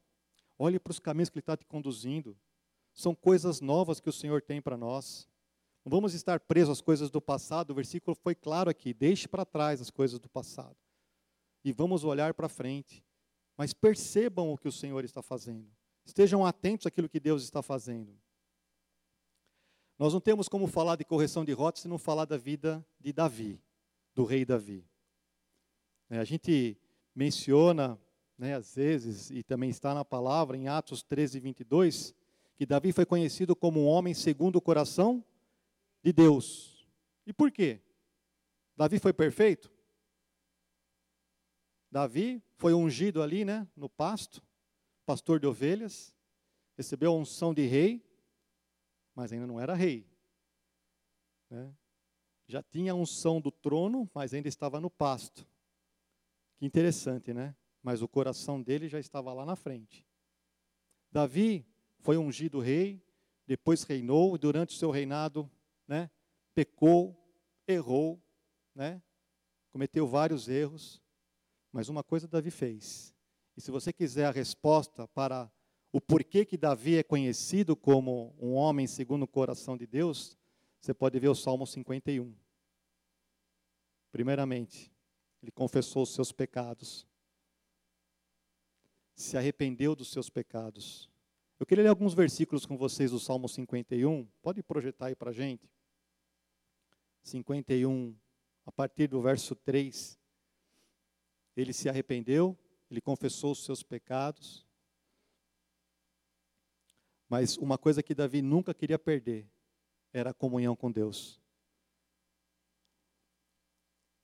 olhe 0.58 0.80
para 0.80 0.90
os 0.90 0.98
caminhos 0.98 1.30
que 1.30 1.38
Ele 1.38 1.42
está 1.42 1.56
te 1.56 1.64
conduzindo. 1.64 2.36
São 2.92 3.14
coisas 3.14 3.60
novas 3.60 4.00
que 4.00 4.08
o 4.08 4.12
Senhor 4.12 4.42
tem 4.42 4.60
para 4.60 4.76
nós. 4.76 5.28
Não 5.84 5.90
vamos 5.90 6.14
estar 6.14 6.40
presos 6.40 6.78
às 6.78 6.80
coisas 6.80 7.10
do 7.10 7.20
passado. 7.20 7.70
O 7.70 7.74
versículo 7.74 8.14
foi 8.14 8.34
claro 8.34 8.70
aqui: 8.70 8.92
deixe 8.92 9.26
para 9.26 9.44
trás 9.44 9.80
as 9.80 9.90
coisas 9.90 10.18
do 10.18 10.28
passado. 10.28 10.76
E 11.64 11.72
vamos 11.72 12.04
olhar 12.04 12.34
para 12.34 12.48
frente. 12.48 13.04
Mas 13.56 13.72
percebam 13.72 14.50
o 14.50 14.58
que 14.58 14.68
o 14.68 14.72
Senhor 14.72 15.04
está 15.04 15.22
fazendo. 15.22 15.70
Estejam 16.04 16.44
atentos 16.44 16.86
àquilo 16.86 17.08
que 17.08 17.20
Deus 17.20 17.42
está 17.42 17.62
fazendo. 17.62 18.18
Nós 19.98 20.14
não 20.14 20.20
temos 20.20 20.48
como 20.48 20.66
falar 20.66 20.96
de 20.96 21.04
correção 21.04 21.44
de 21.44 21.52
rota 21.52 21.78
se 21.78 21.86
não 21.86 21.98
falar 21.98 22.24
da 22.24 22.38
vida 22.38 22.84
de 22.98 23.12
Davi, 23.12 23.60
do 24.14 24.24
rei 24.24 24.46
Davi. 24.46 24.82
É, 26.08 26.18
a 26.18 26.24
gente 26.24 26.78
menciona, 27.14 28.00
né, 28.38 28.54
às 28.54 28.74
vezes, 28.74 29.30
e 29.30 29.42
também 29.42 29.68
está 29.68 29.92
na 29.92 30.02
palavra, 30.02 30.56
em 30.56 30.68
Atos 30.68 31.02
13, 31.02 31.38
22, 31.38 32.14
que 32.60 32.66
Davi 32.66 32.92
foi 32.92 33.06
conhecido 33.06 33.56
como 33.56 33.80
um 33.80 33.86
homem 33.86 34.12
segundo 34.12 34.56
o 34.56 34.60
coração 34.60 35.24
de 36.04 36.12
Deus. 36.12 36.86
E 37.26 37.32
por 37.32 37.50
quê? 37.50 37.80
Davi 38.76 38.98
foi 38.98 39.14
perfeito? 39.14 39.72
Davi 41.90 42.44
foi 42.58 42.74
ungido 42.74 43.22
ali, 43.22 43.46
né, 43.46 43.66
no 43.74 43.88
pasto 43.88 44.42
pastor 45.06 45.40
de 45.40 45.46
ovelhas, 45.46 46.14
recebeu 46.76 47.12
a 47.12 47.16
unção 47.16 47.54
de 47.54 47.64
rei, 47.64 48.06
mas 49.14 49.32
ainda 49.32 49.46
não 49.46 49.58
era 49.58 49.74
rei. 49.74 50.06
Né? 51.48 51.74
Já 52.46 52.62
tinha 52.62 52.92
a 52.92 52.94
unção 52.94 53.40
do 53.40 53.50
trono, 53.50 54.08
mas 54.14 54.34
ainda 54.34 54.48
estava 54.48 54.78
no 54.78 54.90
pasto. 54.90 55.48
Que 56.58 56.66
interessante, 56.66 57.32
né? 57.32 57.56
Mas 57.82 58.02
o 58.02 58.06
coração 58.06 58.60
dele 58.60 58.86
já 58.86 59.00
estava 59.00 59.32
lá 59.32 59.46
na 59.46 59.56
frente. 59.56 60.06
Davi 61.10 61.66
foi 62.00 62.16
ungido 62.16 62.60
rei, 62.60 63.02
depois 63.46 63.82
reinou, 63.82 64.34
e 64.34 64.38
durante 64.38 64.74
o 64.74 64.78
seu 64.78 64.90
reinado, 64.90 65.50
né, 65.86 66.10
pecou, 66.54 67.16
errou, 67.66 68.22
né, 68.74 69.02
cometeu 69.70 70.06
vários 70.06 70.48
erros, 70.48 71.02
mas 71.72 71.88
uma 71.88 72.02
coisa 72.02 72.28
Davi 72.28 72.50
fez: 72.50 73.14
e 73.56 73.60
se 73.60 73.70
você 73.70 73.92
quiser 73.92 74.26
a 74.26 74.30
resposta 74.30 75.06
para 75.08 75.50
o 75.92 76.00
porquê 76.00 76.44
que 76.44 76.56
Davi 76.56 76.96
é 76.96 77.02
conhecido 77.02 77.76
como 77.76 78.34
um 78.38 78.54
homem 78.54 78.86
segundo 78.86 79.24
o 79.24 79.28
coração 79.28 79.76
de 79.76 79.86
Deus, 79.86 80.38
você 80.80 80.94
pode 80.94 81.18
ver 81.18 81.28
o 81.28 81.34
Salmo 81.34 81.66
51. 81.66 82.34
Primeiramente, 84.12 84.92
ele 85.42 85.50
confessou 85.50 86.02
os 86.02 86.14
seus 86.14 86.32
pecados, 86.32 87.06
se 89.14 89.36
arrependeu 89.36 89.94
dos 89.94 90.10
seus 90.10 90.30
pecados. 90.30 91.09
Eu 91.60 91.66
queria 91.66 91.84
ler 91.84 91.90
alguns 91.90 92.14
versículos 92.14 92.64
com 92.64 92.74
vocês 92.74 93.10
do 93.10 93.20
Salmo 93.20 93.46
51. 93.46 94.26
Pode 94.40 94.62
projetar 94.62 95.08
aí 95.08 95.14
para 95.14 95.28
a 95.28 95.32
gente? 95.32 95.70
51, 97.22 98.16
a 98.64 98.72
partir 98.72 99.08
do 99.08 99.20
verso 99.20 99.54
3. 99.54 100.18
Ele 101.54 101.74
se 101.74 101.86
arrependeu, 101.86 102.58
ele 102.90 103.02
confessou 103.02 103.52
os 103.52 103.62
seus 103.62 103.82
pecados. 103.82 104.66
Mas 107.28 107.58
uma 107.58 107.76
coisa 107.76 108.02
que 108.02 108.14
Davi 108.14 108.40
nunca 108.40 108.72
queria 108.72 108.98
perder 108.98 109.46
era 110.14 110.30
a 110.30 110.34
comunhão 110.34 110.74
com 110.74 110.90
Deus. 110.90 111.39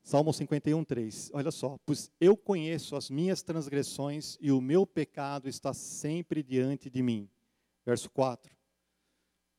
Salmo 0.06 0.32
51, 0.32 0.84
3. 0.84 1.32
Olha 1.34 1.50
só. 1.50 1.80
Pois 1.84 2.12
eu 2.20 2.36
conheço 2.36 2.94
as 2.94 3.10
minhas 3.10 3.42
transgressões 3.42 4.38
e 4.40 4.52
o 4.52 4.60
meu 4.60 4.86
pecado 4.86 5.48
está 5.48 5.74
sempre 5.74 6.44
diante 6.44 6.88
de 6.88 7.02
mim. 7.02 7.28
Verso 7.84 8.08
4. 8.10 8.56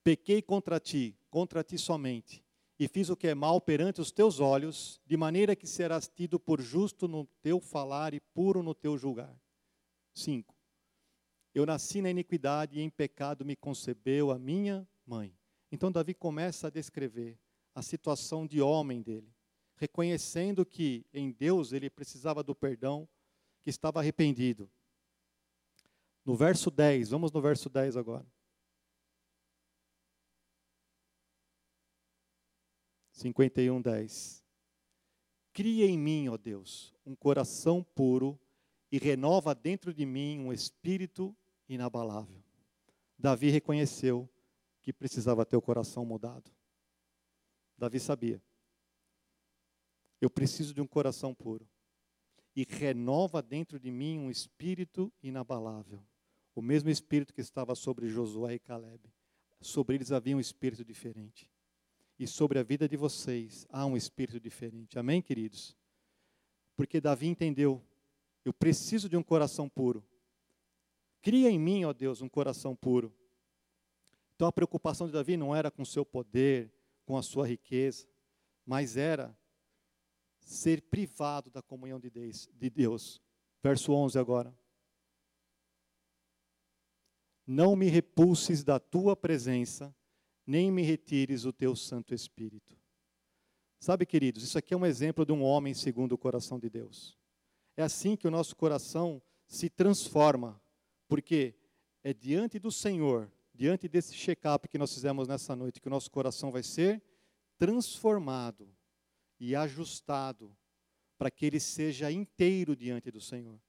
Pequei 0.06 0.41
contra 0.41 0.80
ti, 0.80 1.20
contra 1.30 1.66
ti 1.66 1.78
somente, 1.78 2.41
e 2.80 2.88
fiz 2.88 3.10
o 3.10 3.18
que 3.18 3.28
é 3.28 3.36
mal 3.36 3.60
perante 3.60 4.00
os 4.00 4.10
teus 4.10 4.39
olhos, 4.39 5.02
de 5.06 5.18
maneira 5.18 5.54
que 5.54 5.68
serás 5.68 6.08
tido 6.08 6.39
por 6.39 6.62
justo 6.62 7.10
no 7.10 7.26
teu 7.41 7.60
falar 7.60 8.14
e 8.14 8.22
puro 8.22 8.64
no 8.64 8.74
teu 8.74 8.98
julgar. 8.98 9.38
5. 10.14 10.56
Eu 11.54 11.66
nasci 11.66 12.02
na 12.02 12.10
iniquidade 12.10 12.80
e 12.80 12.82
em 12.82 12.89
pecado 12.89 13.43
me 13.43 13.58
concebeu 13.58 14.32
a 14.32 14.39
minha 14.39 14.88
mãe. 15.06 15.38
Então 15.70 15.91
Davi 15.91 16.14
começa 16.14 16.68
a 16.68 16.72
descrever 16.72 17.38
a 17.76 17.82
situação 17.82 18.48
de 18.48 18.62
homem 18.62 19.02
dele 19.02 19.37
reconhecendo 19.78 20.65
que 20.65 21.05
em 21.13 21.32
Deus 21.32 21.71
ele 21.71 21.89
precisava 21.89 22.43
do 22.43 22.53
perdão, 22.53 23.07
que 23.61 23.69
estava 23.69 23.99
arrependido. 23.99 24.69
No 26.25 26.36
verso 26.36 26.69
10, 26.69 27.09
vamos 27.09 27.32
no 27.32 27.41
verso 27.41 27.69
10 27.69 27.95
agora. 27.95 28.25
51, 33.11 33.82
10. 33.82 34.43
Cria 35.53 35.86
em 35.88 35.97
mim, 35.97 36.28
ó 36.28 36.38
Deus, 36.38 36.93
um 37.05 37.15
coração 37.15 37.84
puro 37.84 38.39
e 38.91 38.97
renova 38.97 39.55
dentro 39.55 39.93
de 39.93 40.05
mim 40.05 40.39
um 40.39 40.53
espírito 40.53 41.36
inabalável. 41.67 42.43
Davi 43.17 43.49
reconheceu 43.49 44.30
que 44.84 44.93
precisava 44.93 45.45
ter 45.45 45.57
o 45.57 45.61
coração 45.61 46.05
mudado. 46.05 46.51
Davi 47.78 47.99
sabia. 47.99 48.41
Eu 50.20 50.30
preciso 50.30 50.74
de 50.74 50.82
um 50.82 50.88
coração 50.88 51.34
puro. 51.34 51.68
E 52.55 52.65
renova 52.68 53.41
dentro 53.41 53.80
de 53.80 53.91
mim 53.91 54.18
um 54.18 54.32
espírito 54.32 55.13
inabalável. 55.22 56.03
O 56.55 56.61
mesmo 56.61 56.89
espírito 56.89 57.34
que 57.34 57.41
estava 57.41 57.76
sobre 57.76 58.07
Josué 58.07 58.55
e 58.55 58.59
Caleb. 58.59 59.01
Sobre 59.61 59.95
eles 59.95 60.11
havia 60.11 60.36
um 60.36 60.39
espírito 60.39 60.84
diferente. 60.84 61.51
E 62.20 62.26
sobre 62.26 62.57
a 62.57 62.63
vida 62.63 62.88
de 62.89 62.97
vocês 62.97 63.68
há 63.70 63.86
um 63.86 63.95
espírito 63.95 64.39
diferente. 64.39 64.97
Amém, 64.97 65.22
queridos? 65.22 65.76
Porque 66.76 66.99
Davi 66.99 67.28
entendeu: 67.28 67.84
eu 68.43 68.53
preciso 68.53 69.07
de 69.07 69.15
um 69.15 69.24
coração 69.24 69.70
puro. 69.70 70.03
Cria 71.22 71.49
em 71.49 71.59
mim, 71.59 71.86
ó 71.86 71.93
Deus, 71.93 72.22
um 72.22 72.30
coração 72.30 72.76
puro. 72.76 73.13
Então 74.36 74.47
a 74.47 74.51
preocupação 74.51 75.07
de 75.07 75.13
Davi 75.13 75.36
não 75.36 75.55
era 75.55 75.70
com 75.70 75.84
seu 75.84 76.05
poder, 76.05 76.72
com 77.05 77.18
a 77.18 77.24
sua 77.24 77.47
riqueza, 77.47 78.07
mas 78.65 78.95
era 78.95 79.36
ser 80.48 80.82
privado 80.82 81.50
da 81.50 81.62
comunhão 81.62 82.00
de 82.00 82.10
Deus. 82.10 82.50
De 82.54 82.70
Deus. 82.70 83.22
Verso 83.62 83.91
11 83.91 84.18
agora. 84.18 84.58
Não 87.45 87.76
me 87.76 87.88
repulses 87.88 88.64
da 88.64 88.80
tua 88.80 89.16
presença, 89.16 89.95
nem 90.45 90.72
me 90.72 90.82
retires 90.82 91.45
o 91.45 91.54
teu 91.54 91.76
Santo 91.76 92.14
Espírito. 92.14 92.78
Sabe, 93.80 94.06
queridos, 94.06 94.43
isso 94.43 94.58
aqui 94.58 94.74
é 94.74 94.78
um 94.78 94.86
exemplo 94.86 95.26
de 95.26 95.32
um 95.32 95.43
homem 95.43 95.74
segundo 95.74 96.14
o 96.14 96.18
coração 96.18 96.58
de 96.60 96.70
Deus. 96.70 97.18
É 97.76 97.84
assim 97.84 98.16
que 98.16 98.28
o 98.28 98.32
nosso 98.32 98.56
coração 98.56 99.22
se 99.45 99.70
transforma, 99.70 100.62
porque 101.08 101.56
é 102.04 102.14
diante 102.14 102.58
do 102.58 102.72
Senhor, 102.72 103.32
diante 103.54 103.88
desse 103.88 104.14
check-up 104.14 104.68
que 104.68 104.78
nós 104.78 104.93
fizemos 104.93 105.28
nessa 105.28 105.56
noite, 105.56 105.80
que 105.80 105.88
o 105.88 105.91
nosso 105.91 106.10
coração 106.10 106.52
vai 106.52 106.64
ser 106.64 107.02
transformado 107.58 108.76
e 109.40 109.56
ajustado 109.56 110.56
para 111.18 111.32
que 111.32 111.46
ele 111.46 111.60
seja 111.60 112.12
inteiro 112.12 112.76
diante 112.76 113.10
do 113.12 113.20
Senhor. 113.20 113.60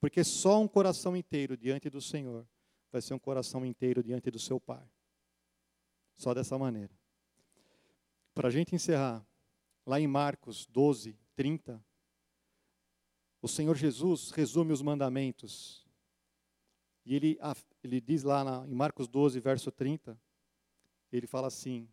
Porque 0.00 0.22
só 0.24 0.60
um 0.60 0.68
coração 0.68 1.16
inteiro 1.16 1.56
diante 1.56 1.88
do 1.88 2.00
Senhor 2.00 2.46
vai 2.90 3.00
ser 3.00 3.14
um 3.14 3.18
coração 3.18 3.64
inteiro 3.64 4.02
diante 4.02 4.30
do 4.30 4.38
seu 4.38 4.60
Pai. 4.60 4.88
Só 6.16 6.34
dessa 6.34 6.58
maneira. 6.58 6.92
Para 8.34 8.48
a 8.48 8.50
gente 8.50 8.74
encerrar, 8.74 9.26
lá 9.84 10.00
em 10.00 10.06
Marcos 10.06 10.66
12, 10.66 11.18
30, 11.34 11.82
o 13.40 13.48
Senhor 13.48 13.76
Jesus 13.76 14.30
resume 14.30 14.72
os 14.72 14.82
mandamentos. 14.82 15.86
E 17.04 17.14
ele, 17.14 17.38
ele 17.82 18.00
diz 18.00 18.22
lá 18.22 18.42
na, 18.42 18.66
em 18.66 18.74
Marcos 18.74 19.06
12, 19.06 19.38
verso 19.40 19.70
30, 19.70 20.20
ele 21.12 21.26
fala 21.26 21.46
assim: 21.46 21.88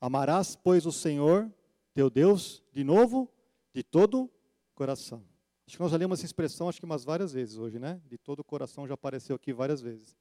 Amarás, 0.00 0.56
pois, 0.56 0.86
o 0.86 0.92
Senhor 0.92 1.52
teu 1.98 2.08
Deus, 2.08 2.62
de 2.72 2.84
novo, 2.84 3.28
de 3.74 3.82
todo 3.82 4.30
coração. 4.72 5.26
Acho 5.66 5.76
que 5.76 5.82
nós 5.82 5.90
já 5.90 5.98
lemos 5.98 6.20
essa 6.20 6.26
expressão, 6.26 6.68
acho 6.68 6.78
que 6.78 6.84
umas 6.84 7.02
várias 7.02 7.32
vezes 7.32 7.58
hoje, 7.58 7.80
né? 7.80 8.00
De 8.06 8.16
todo 8.16 8.44
coração 8.44 8.86
já 8.86 8.94
apareceu 8.94 9.34
aqui 9.34 9.52
várias 9.52 9.80
vezes. 9.82 10.16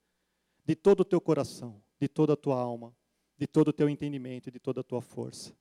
De 0.66 0.76
todo 0.76 1.02
o 1.02 1.06
teu 1.06 1.22
coração, 1.22 1.80
de 2.00 2.08
toda 2.08 2.34
a 2.34 2.36
tua 2.36 2.60
alma, 2.60 2.98
de 3.38 3.46
todo 3.46 3.68
o 3.68 3.74
teu 3.74 3.88
entendimento 3.88 4.50
de 4.50 4.60
toda 4.60 4.82
a 4.82 4.84
tua 4.84 5.04
força. 5.04 5.56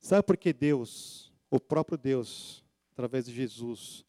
Sabe 0.00 0.24
por 0.24 0.36
que 0.36 0.52
Deus, 0.52 1.32
o 1.48 1.60
próprio 1.60 1.96
Deus, 1.96 2.64
através 2.90 3.26
de 3.26 3.32
Jesus, 3.32 4.04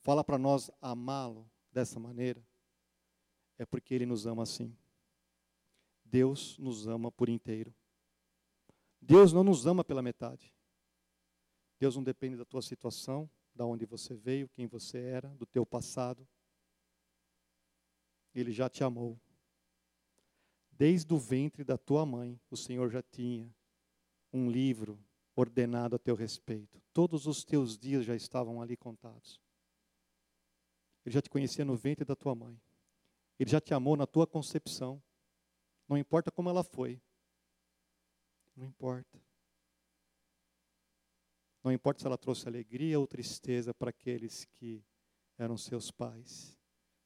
fala 0.00 0.24
para 0.24 0.36
nós 0.36 0.68
amá-lo 0.82 1.48
dessa 1.70 2.00
maneira? 2.00 2.44
É 3.56 3.64
porque 3.64 3.94
Ele 3.94 4.04
nos 4.04 4.26
ama 4.26 4.42
assim. 4.42 4.76
Deus 6.04 6.58
nos 6.58 6.88
ama 6.88 7.12
por 7.12 7.28
inteiro. 7.28 7.72
Deus 9.00 9.32
não 9.32 9.42
nos 9.42 9.66
ama 9.66 9.82
pela 9.82 10.02
metade. 10.02 10.54
Deus 11.78 11.96
não 11.96 12.02
depende 12.02 12.36
da 12.36 12.44
tua 12.44 12.60
situação, 12.60 13.28
da 13.54 13.64
onde 13.64 13.86
você 13.86 14.14
veio, 14.14 14.48
quem 14.48 14.66
você 14.66 14.98
era, 14.98 15.28
do 15.30 15.46
teu 15.46 15.64
passado. 15.64 16.28
Ele 18.34 18.52
já 18.52 18.68
te 18.68 18.84
amou. 18.84 19.18
Desde 20.70 21.12
o 21.12 21.18
ventre 21.18 21.64
da 21.64 21.76
tua 21.76 22.04
mãe, 22.04 22.40
o 22.50 22.56
Senhor 22.56 22.90
já 22.90 23.02
tinha 23.02 23.52
um 24.32 24.50
livro 24.50 25.02
ordenado 25.34 25.96
a 25.96 25.98
teu 25.98 26.14
respeito. 26.14 26.80
Todos 26.92 27.26
os 27.26 27.44
teus 27.44 27.78
dias 27.78 28.04
já 28.04 28.14
estavam 28.14 28.60
ali 28.60 28.76
contados. 28.76 29.40
Ele 31.04 31.14
já 31.14 31.22
te 31.22 31.30
conhecia 31.30 31.64
no 31.64 31.76
ventre 31.76 32.04
da 32.04 32.14
tua 32.14 32.34
mãe. 32.34 32.60
Ele 33.38 33.50
já 33.50 33.60
te 33.60 33.72
amou 33.72 33.96
na 33.96 34.06
tua 34.06 34.26
concepção. 34.26 35.02
Não 35.88 35.96
importa 35.96 36.30
como 36.30 36.50
ela 36.50 36.62
foi. 36.62 37.00
Não 38.60 38.66
importa. 38.66 39.18
Não 41.64 41.72
importa 41.72 42.00
se 42.00 42.06
ela 42.06 42.18
trouxe 42.18 42.46
alegria 42.46 43.00
ou 43.00 43.06
tristeza 43.06 43.72
para 43.72 43.88
aqueles 43.88 44.44
que 44.44 44.84
eram 45.38 45.56
seus 45.56 45.90
pais, 45.90 46.58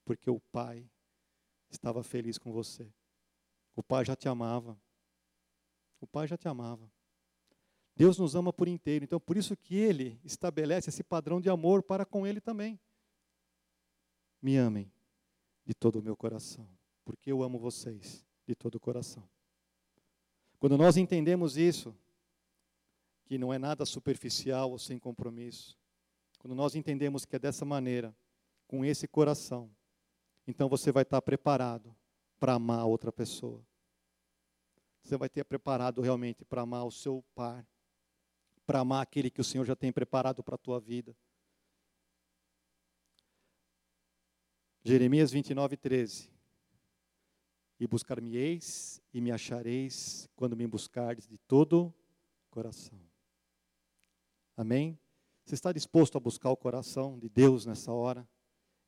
porque 0.05 0.28
o 0.28 0.40
pai 0.40 0.90
estava 1.70 2.02
feliz 2.02 2.38
com 2.38 2.50
você. 2.50 2.92
O 3.76 3.84
pai 3.84 4.05
já 4.05 4.16
te 4.16 4.28
amava. 4.28 4.76
O 6.00 6.09
pai 6.09 6.26
já 6.26 6.36
te 6.36 6.48
amava. 6.48 6.92
Deus 7.94 8.18
nos 8.18 8.34
ama 8.34 8.52
por 8.52 8.66
inteiro, 8.66 9.05
então 9.05 9.20
por 9.20 9.36
isso 9.36 9.57
que 9.57 9.76
ele 9.76 10.20
estabelece 10.24 10.90
esse 10.90 11.05
padrão 11.05 11.40
de 11.40 11.48
amor 11.48 11.84
para 11.84 12.05
com 12.05 12.26
ele 12.26 12.40
também. 12.40 12.80
Me 14.42 14.57
amem 14.57 14.92
de 15.64 15.72
todo 15.72 16.00
o 16.00 16.02
meu 16.02 16.16
coração, 16.16 16.68
porque 17.05 17.30
eu 17.30 17.44
amo 17.44 17.61
vocês 17.61 18.26
de 18.44 18.57
todo 18.57 18.74
o 18.74 18.80
coração. 18.80 19.32
Quando 20.65 20.79
nós 20.79 20.97
entendemos 20.97 21.59
isso, 21.59 21.95
que 23.27 23.37
não 23.37 23.53
é 23.53 23.59
nada 23.59 23.85
superficial 23.85 24.71
ou 24.71 24.79
sem 24.79 24.99
compromisso, 24.99 25.79
quando 26.39 26.55
nós 26.55 26.75
entendemos 26.75 27.27
que 27.27 27.37
é 27.37 27.39
dessa 27.39 27.67
maneira, 27.67 28.17
com 28.67 28.83
esse 28.83 29.07
coração, 29.07 29.71
então 30.47 30.67
você 30.67 30.91
vai 30.91 31.03
estar 31.03 31.21
preparado 31.21 31.95
para 32.41 32.55
amar 32.55 32.87
outra 32.87 33.12
pessoa. 33.12 33.62
Você 35.03 35.19
vai 35.19 35.29
ter 35.29 35.45
preparado 35.45 36.01
realmente 36.01 36.47
para 36.47 36.62
amar 36.62 36.87
o 36.87 36.91
seu 36.91 37.23
par, 37.35 37.69
para 38.65 38.81
amar 38.81 39.03
aquele 39.03 39.29
que 39.29 39.43
o 39.43 39.45
Senhor 39.45 39.67
já 39.67 39.77
tem 39.77 39.93
preparado 39.93 40.43
para 40.43 40.55
a 40.55 40.59
tua 40.59 40.81
vida. 40.81 41.15
Jeremias 44.83 45.31
29, 45.31 45.77
13. 45.77 46.34
E 47.85 47.87
buscar-me-eis 47.87 48.99
e 49.12 49.20
me 49.20 49.30
achareis 49.30 50.26
quando 50.35 50.57
me 50.57 50.66
buscardes 50.66 51.28
de 51.28 51.37
todo 51.37 51.93
coração. 52.49 52.99
Amém? 54.57 54.99
Você 55.45 55.55
está 55.55 55.70
disposto 55.70 56.16
a 56.16 56.20
buscar 56.20 56.49
o 56.49 56.57
coração 56.57 57.18
de 57.18 57.28
Deus 57.28 57.66
nessa 57.66 57.93
hora? 57.93 58.26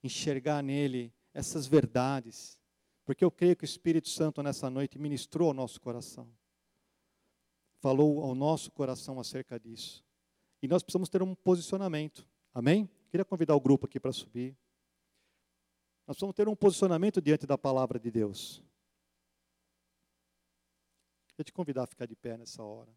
Enxergar 0.03 0.63
nele 0.63 1.13
essas 1.35 1.67
verdades? 1.67 2.59
Porque 3.05 3.23
eu 3.23 3.31
creio 3.31 3.55
que 3.55 3.65
o 3.65 3.67
Espírito 3.67 4.09
Santo 4.09 4.43
nessa 4.43 4.71
noite 4.71 4.99
ministrou 4.99 5.49
ao 5.49 5.55
nosso 5.55 5.79
coração. 5.79 6.27
Falou 7.81 8.23
ao 8.23 8.35
nosso 8.35 8.73
coração 8.73 9.21
acerca 9.21 9.61
disso. 9.61 10.03
E 10.63 10.67
nós 10.67 10.83
precisamos 10.83 11.11
ter 11.11 11.21
um 11.23 11.35
posicionamento. 11.35 12.27
Amém? 12.55 12.89
Queria 13.11 13.27
convidar 13.27 13.55
o 13.57 13.61
grupo 13.61 13.85
aqui 13.85 14.01
para 14.01 14.11
subir. 14.11 14.57
Nós 16.07 16.17
precisamos 16.17 16.35
ter 16.35 16.49
um 16.49 16.57
posicionamento 16.57 17.21
diante 17.21 17.47
da 17.47 17.59
palavra 17.59 18.01
de 18.01 18.11
Deus. 18.11 18.65
Queria 21.37 21.45
te 21.45 21.53
convidar 21.53 21.83
a 21.83 21.87
ficar 21.87 22.07
de 22.07 22.17
pé 22.17 22.35
nessa 22.39 22.63
hora. 22.63 22.91